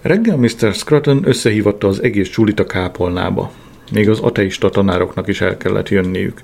[0.00, 0.74] Reggel Mr.
[0.74, 3.52] Scruton összehívatta az egész csulit a kápolnába.
[3.92, 6.42] Még az ateista tanároknak is el kellett jönniük.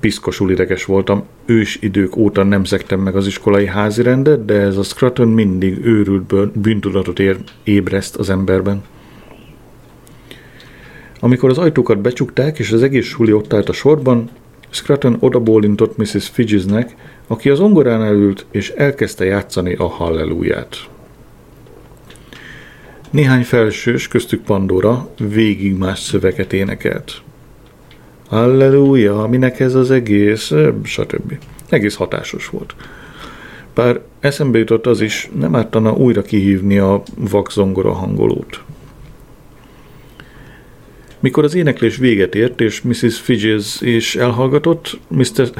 [0.00, 4.82] Piszkosul ideges voltam, ős idők óta nem szektem meg az iskolai házirendet, de ez a
[4.82, 8.82] Scruton mindig őrült bűntudatot ér, ébreszt az emberben.
[11.20, 14.30] Amikor az ajtókat becsukták, és az egész suli ott állt a sorban,
[14.72, 16.28] Scruton odabólintott Mrs.
[16.28, 16.94] Fidgesnek,
[17.26, 20.76] aki az ongorán elült, és elkezdte játszani a halleluját.
[23.10, 27.22] Néhány felsős, köztük Pandora, végig más szöveget énekelt.
[28.28, 30.52] Halleluja, minek ez az egész,
[30.82, 31.38] stb.
[31.68, 32.74] Egész hatásos volt.
[33.74, 38.62] Bár eszembe jutott az is, nem ártana újra kihívni a vakzongora hangolót.
[41.22, 43.20] Mikor az éneklés véget ért, és Mrs.
[43.20, 45.50] Fidges is elhallgatott, Mr.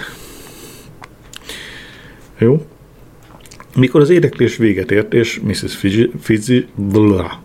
[2.39, 2.67] Jó.
[3.77, 5.77] Mikor az éneklés véget ért, és Mrs.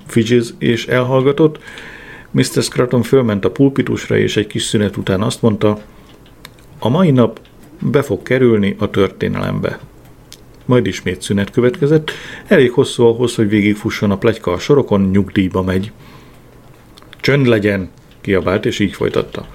[0.08, 1.60] Fidges is elhallgatott,
[2.32, 2.64] Mr.
[2.64, 5.82] Scruton fölment a pulpitusra, és egy kis szünet után azt mondta,
[6.80, 7.40] a mai nap
[7.80, 9.80] be fog kerülni a történelembe.
[10.66, 12.12] Majd ismét szünet következett,
[12.48, 15.92] elég hosszú ahhoz, hogy végigfusson a plegyka a sorokon, nyugdíjba megy.
[17.20, 17.90] Csönd legyen,
[18.28, 19.48] kiabált, és így folytatta.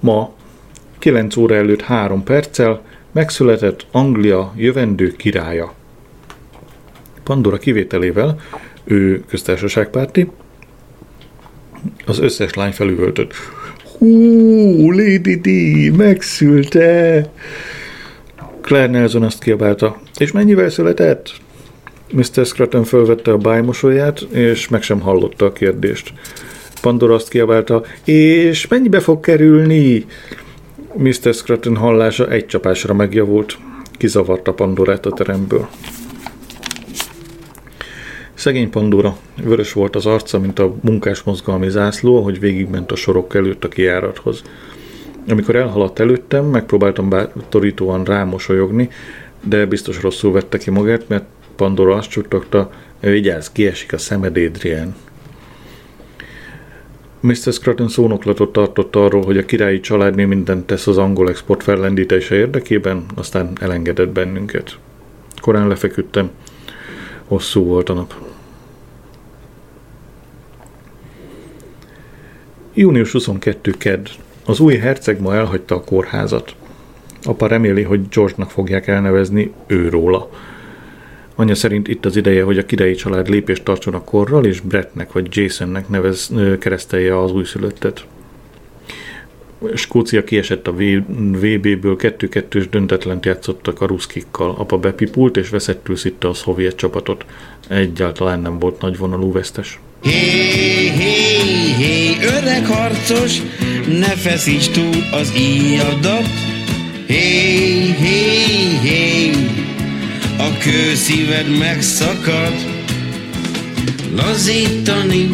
[0.00, 0.32] Ma,
[0.98, 2.82] 9 óra előtt három perccel
[3.12, 5.74] megszületett Anglia jövendő királya.
[7.22, 8.40] Pandora kivételével,
[8.84, 10.30] ő köztársaságpárti,
[12.06, 13.32] az összes lány felüvöltött.
[13.98, 17.30] Hú, Lady D, megszülte!
[18.60, 20.00] Claire Nelson azt kiabálta.
[20.18, 21.32] És mennyivel született?
[22.12, 22.46] Mr.
[22.46, 26.12] Scruton fölvette a bájmosolyát, és meg sem hallotta a kérdést.
[26.80, 30.06] Pandora azt kiabálta, és mennyibe fog kerülni?
[30.96, 31.34] Mr.
[31.34, 33.58] Scruton hallása egy csapásra megjavult.
[33.92, 35.68] Kizavarta Pandorát a teremből.
[38.34, 43.34] Szegény Pandora, vörös volt az arca, mint a munkás mozgalmi zászló, ahogy végigment a sorok
[43.34, 44.42] előtt a kiárathoz.
[45.28, 48.88] Amikor elhaladt előttem, megpróbáltam bátorítóan rámosolyogni,
[49.44, 51.24] de biztos rosszul vette ki magát, mert
[51.56, 52.70] Pandora azt csuttogta,
[53.00, 54.94] vigyázz, kiesik a szemed, Adrian.
[57.20, 57.52] Mr.
[57.52, 62.34] Scruton szónoklatot tartott arról, hogy a királyi család mi mindent tesz az angol export fellendítése
[62.34, 64.78] érdekében, aztán elengedett bennünket.
[65.40, 66.30] Korán lefeküdtem,
[67.24, 68.14] hosszú volt a nap.
[72.74, 73.70] Június 22.
[73.70, 74.06] kedd.
[74.44, 76.54] Az új herceg ma elhagyta a kórházat.
[77.22, 80.30] Apa reméli, hogy George-nak fogják elnevezni ő róla.
[81.40, 85.12] Anya szerint itt az ideje, hogy a királyi család lépést tartson a korral, és Brettnek
[85.12, 88.04] vagy Jasonnek nevez, keresztelje az újszülöttet.
[89.74, 94.54] Skócia kiesett a VB-ből, kettő-kettős döntetlent játszottak a ruszkikkal.
[94.58, 97.24] Apa bepipult és veszettül szitte a szovjet csapatot.
[97.68, 99.80] Egyáltalán nem volt nagyvonalú vesztes.
[100.02, 100.10] Hé,
[100.88, 101.28] hé,
[101.78, 103.42] hé, öreg harcos,
[103.86, 106.26] ne feszíts túl az íjadat.
[107.06, 107.16] Hé,
[107.98, 108.38] hé,
[108.82, 109.09] hé,
[110.40, 112.52] a kőszíved megszakad.
[114.16, 115.28] Lazítani,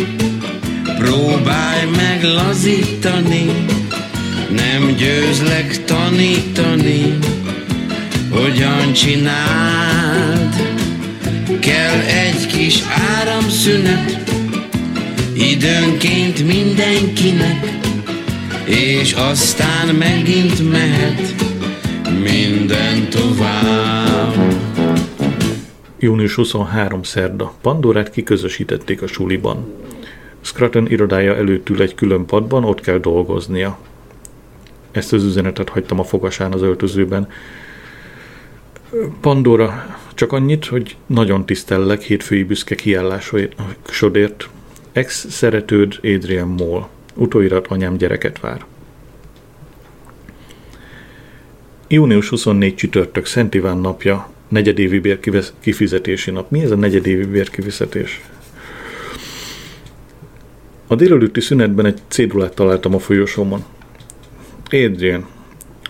[0.99, 3.67] próbálj meg lazítani,
[4.51, 7.19] nem győzlek tanítani,
[8.31, 10.55] hogyan csináld.
[11.61, 12.79] Kell egy kis
[13.19, 14.31] áramszünet,
[15.35, 17.73] időnként mindenkinek,
[18.65, 21.35] és aztán megint mehet
[22.23, 24.56] minden tovább.
[25.99, 27.03] Június 23.
[27.03, 27.53] szerda.
[27.61, 29.73] Pandorát kiközösítették a suliban.
[30.41, 33.79] Scruton irodája előtt ül egy külön padban, ott kell dolgoznia.
[34.91, 37.29] Ezt az üzenetet hagytam a fogasán az öltözőben.
[39.21, 44.49] Pandora, csak annyit, hogy nagyon tisztellek hétfői büszke kiállásodért.
[44.93, 46.87] Ex-szeretőd Adrian Moll.
[47.15, 48.65] Utóirat anyám gyereket vár.
[51.89, 55.19] Június 24 csütörtök Szent Iván napja, negyedévi bér
[55.61, 56.51] kifizetési nap.
[56.51, 58.21] Mi ez a negyedévi bér kifizetés?
[60.87, 63.65] A délelőtti szünetben egy cédulát találtam a folyosómon.
[64.71, 65.27] Adrian,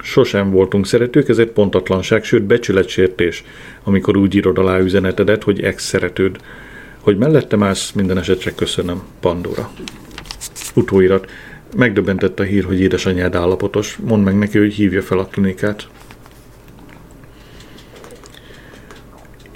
[0.02, 3.44] sosem voltunk szeretők, ez egy pontatlanság, sőt becsületsértés,
[3.84, 6.36] amikor úgy írod alá üzenetedet, hogy ex-szeretőd.
[7.00, 9.70] Hogy mellettem állsz, minden esetre köszönöm, Pandora.
[10.74, 11.30] Utóirat.
[11.76, 13.96] Megdöbbentett a hír, hogy édesanyád állapotos.
[13.96, 15.88] Mondd meg neki, hogy hívja fel a klinikát.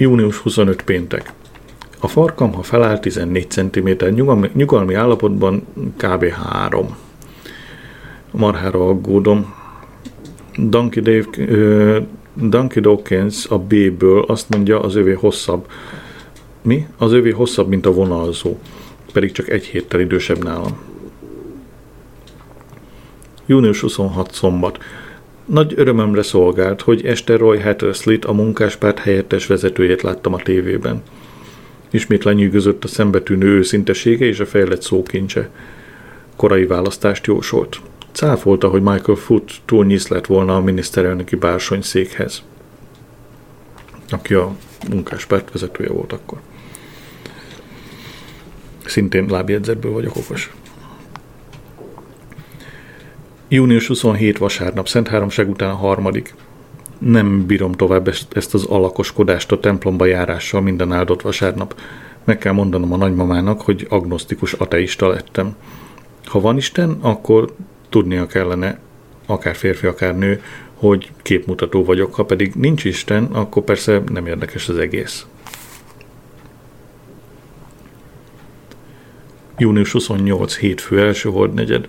[0.01, 1.33] Június 25 péntek.
[1.99, 6.25] A farkam, ha feláll 14 cm, nyugalmi, nyugalmi állapotban kb.
[6.25, 6.97] 3.
[8.31, 9.55] Marhára aggódom.
[10.57, 12.03] Dunky, Dave, uh,
[12.35, 15.67] Dunky Dawkins a B-ből azt mondja, az övé hosszabb.
[16.63, 16.87] Mi?
[16.99, 18.59] Az övé hosszabb, mint a vonalzó.
[19.13, 20.79] Pedig csak egy héttel idősebb nálam.
[23.47, 24.79] Június 26 szombat.
[25.51, 31.03] Nagy örömömre szolgált, hogy este Roy Hattersley a munkáspárt helyettes vezetőjét láttam a tévében.
[31.91, 35.49] Ismét lenyűgözött a szembetűnő őszintesége és a fejlett szókincse.
[36.37, 37.81] Korai választást jósolt.
[38.13, 41.39] Cáfolta, hogy Michael Foot túl nyisz lett volna a miniszterelnöki
[41.81, 42.43] székhez,
[44.11, 44.57] aki a
[44.91, 46.39] munkáspárt vezetője volt akkor.
[48.85, 50.53] Szintén lábjegyzetből vagyok okos.
[53.53, 56.35] Június 27 vasárnap, Szent Háromság után a harmadik.
[56.99, 61.81] Nem bírom tovább ezt az alakoskodást a templomba járással minden áldott vasárnap.
[62.25, 65.57] Meg kell mondanom a nagymamának, hogy agnosztikus ateista lettem.
[66.25, 67.55] Ha van Isten, akkor
[67.89, 68.79] tudnia kellene,
[69.27, 70.43] akár férfi, akár nő,
[70.75, 75.27] hogy képmutató vagyok, ha pedig nincs Isten, akkor persze nem érdekes az egész.
[79.59, 81.89] Június 28 hétfő első negyed.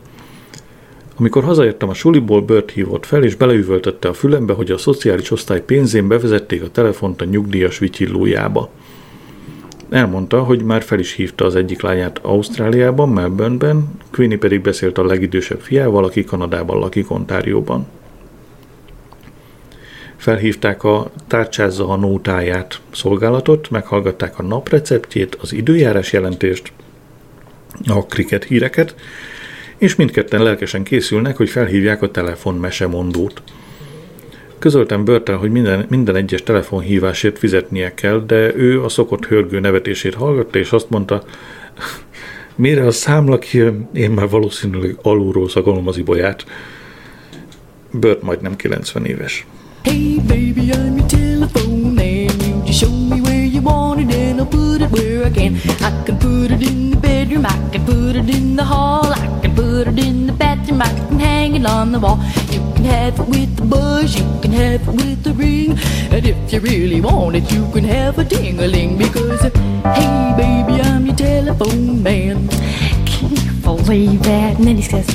[1.18, 5.62] Amikor hazaértem a suliból, Bört hívott fel, és beleüvöltötte a fülembe, hogy a szociális osztály
[5.62, 8.70] pénzén bevezették a telefont a nyugdíjas vityillójába.
[9.90, 15.06] Elmondta, hogy már fel is hívta az egyik lányát Ausztráliában, Melbourneben, Queenie pedig beszélt a
[15.06, 17.88] legidősebb fiával, aki Kanadában lakik, Ontárióban.
[20.16, 26.72] Felhívták a tárcsázza a nótáját szolgálatot, meghallgatták a napreceptjét, az időjárás jelentést,
[27.88, 28.96] a kriket híreket,
[29.82, 33.42] és mindketten lelkesen készülnek, hogy felhívják a telefon mesemondót.
[34.60, 40.14] Közöltem Börtel, hogy minden, minden egyes telefonhívásért fizetnie kell, de ő a szokott hörgő nevetését
[40.14, 41.24] hallgatta, és azt mondta,
[42.56, 46.46] mire a számla kijön, én már valószínűleg alulról szakolom az ibolyát.
[47.92, 49.46] Bört majdnem 90 éves.
[49.84, 54.40] Hey baby, I'm your telephone and you just show me where you want it and
[54.40, 55.54] I'll put it where I can.
[55.80, 56.91] I can put it in
[57.42, 60.82] bedroom, I can put it in the hall, I can put it in the bathroom,
[60.82, 62.20] I can hang it on the wall.
[62.52, 65.78] You can have it with the buzz, you can have it with the ring,
[66.12, 71.06] and if you really want it, you can have a ding-a-ling because, hey baby, I'm
[71.06, 72.48] your telephone man.
[73.06, 74.58] Can you believe that.
[74.58, 75.08] And then he says,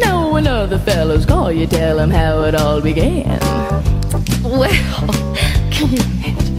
[0.00, 3.38] No, when other fellows call you, tell them how it all began.
[4.42, 4.70] Well,
[5.70, 6.58] can you imagine?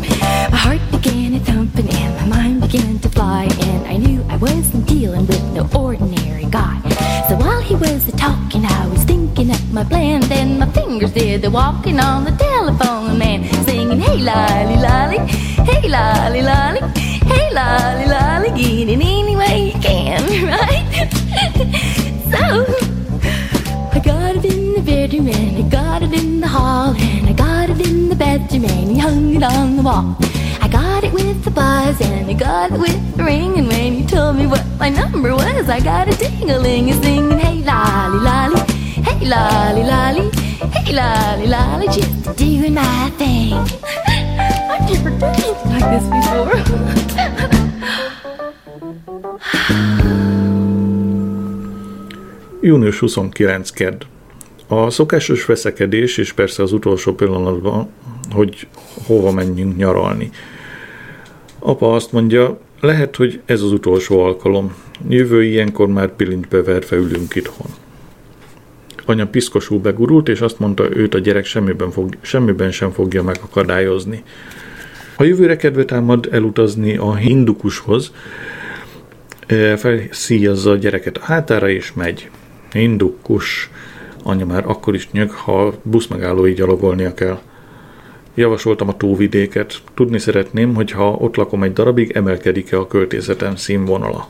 [0.51, 4.37] My heart began a thumping and my mind began to fly, and I knew I
[4.37, 4.82] wasn't
[5.28, 6.80] with no ordinary guy.
[7.30, 10.21] So while he was talking, I was thinking up my plan.
[10.21, 15.19] Then my fingers did the walking on the telephone, man, singing, Hey, lolly, lolly,
[15.69, 16.82] hey, lolly, lolly,
[17.32, 20.21] hey, lolly, lolly, get it any way you can,
[20.55, 20.88] right?
[22.32, 22.65] so
[23.95, 27.34] I got it in the bedroom and I got it in the hall and I
[27.34, 30.17] got it in the bedroom and he hung it on the wall.
[30.74, 34.03] Got it with the buzz and I got it with the ring and when he
[34.07, 38.59] told me what my number was, I got a ding-a-ling a singing, hey lolly lolly,
[39.07, 40.32] hey lolly lolly,
[40.74, 43.53] hey lolly lolly, just doing my thing.
[43.53, 46.57] I've never anything like this before.
[52.61, 54.03] Június 29 kedd.
[54.67, 57.89] A szokásos veszekedés, és persze az utolsó pillanatban,
[58.32, 58.67] hogy
[59.05, 60.32] hova menjünk nyaralni.
[61.66, 64.76] Apa azt mondja, lehet, hogy ez az utolsó alkalom.
[65.09, 67.68] Jövő ilyenkor már pilincsbe verve ülünk itthon.
[69.05, 74.24] Anya piszkosul begurult, és azt mondta, őt a gyerek semmiben, fog, semmiben sem fogja megakadályozni.
[75.16, 78.11] Ha jövőre kedve támad elutazni a hindukushoz,
[79.47, 82.30] eh, felszíjazza a gyereket a hátára, és megy.
[82.74, 83.70] Indukkus.
[84.24, 87.39] Anya már akkor is nyög, ha buszmegállóig gyalogolnia kell.
[88.36, 89.81] Javasoltam a tóvidéket.
[89.93, 94.27] Tudni szeretném, hogy ha ott lakom egy darabig, emelkedik-e a költészetem színvonala.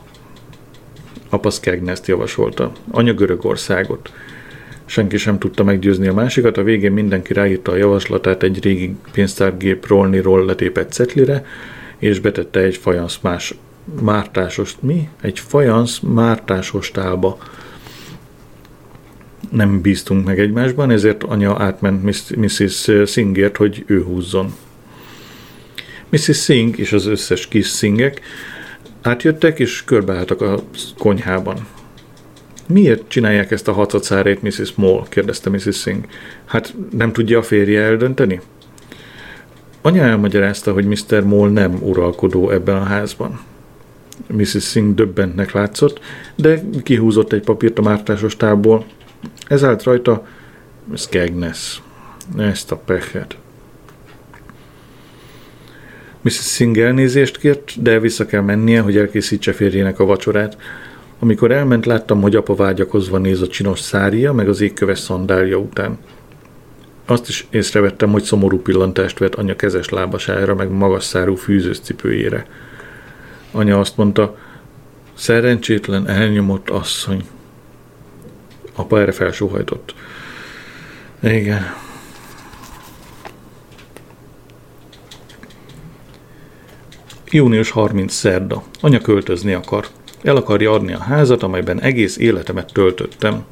[1.28, 2.72] Apa Skegneszt javasolta.
[2.90, 4.12] Anya Görögországot.
[4.84, 9.86] Senki sem tudta meggyőzni a másikat, a végén mindenki ráírta a javaslatát egy régi pénztárgép
[9.86, 11.44] rolniról letépett cetlire,
[11.98, 13.54] és betette egy fajansz más
[14.00, 15.08] mártásos, mi?
[15.20, 17.38] Egy fajansz mártásos tálba
[19.50, 22.02] nem bíztunk meg egymásban, ezért anya átment
[22.36, 22.90] Mrs.
[23.06, 24.54] Singért, hogy ő húzzon.
[26.08, 26.42] Mrs.
[26.42, 28.20] Sing és az összes kis szingek
[29.02, 30.60] átjöttek és körbeálltak a
[30.98, 31.66] konyhában.
[32.66, 34.72] Miért csinálják ezt a hatszatszárét, Mrs.
[34.74, 35.04] Moll?
[35.08, 35.80] kérdezte Mrs.
[35.80, 36.04] Sing.
[36.44, 38.40] Hát nem tudja a férje eldönteni?
[39.82, 41.24] Anya elmagyarázta, hogy Mr.
[41.24, 43.40] Moll nem uralkodó ebben a házban.
[44.26, 44.70] Mrs.
[44.70, 46.00] Singh döbbentnek látszott,
[46.34, 48.84] de kihúzott egy papírt a mártásos tából,
[49.48, 50.26] ez állt rajta
[50.94, 51.82] Skegnes.
[52.38, 53.36] Ezt a pechet.
[56.20, 56.54] Mrs.
[56.54, 60.56] Singh elnézést kért, de vissza kell mennie, hogy elkészítse férjének a vacsorát.
[61.18, 65.98] Amikor elment, láttam, hogy apa vágyakozva néz a csinos szária, meg az égköves szandálja után.
[67.06, 72.46] Azt is észrevettem, hogy szomorú pillantást vett anya kezes lábasára, meg magas szárú fűzős cipőjére.
[73.50, 74.36] Anya azt mondta,
[75.14, 77.24] szerencsétlen, elnyomott asszony.
[78.74, 79.94] Apa erre felsóhajtott.
[81.22, 81.74] Igen.
[87.30, 88.62] Június 30 szerda.
[88.80, 89.86] Anya költözni akar.
[90.22, 93.44] El akarja adni a házat, amelyben egész életemet töltöttem.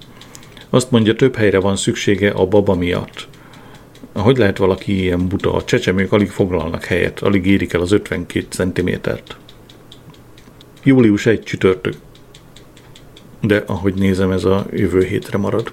[0.70, 3.28] Azt mondja, több helyre van szüksége a baba miatt.
[4.12, 5.54] Hogy lehet valaki ilyen buta?
[5.54, 9.36] A csecsemők alig foglalnak helyet, alig érik el az 52 centimétert.
[10.82, 11.94] Július 1 csütörtök
[13.42, 15.72] de ahogy nézem, ez a jövő hétre marad.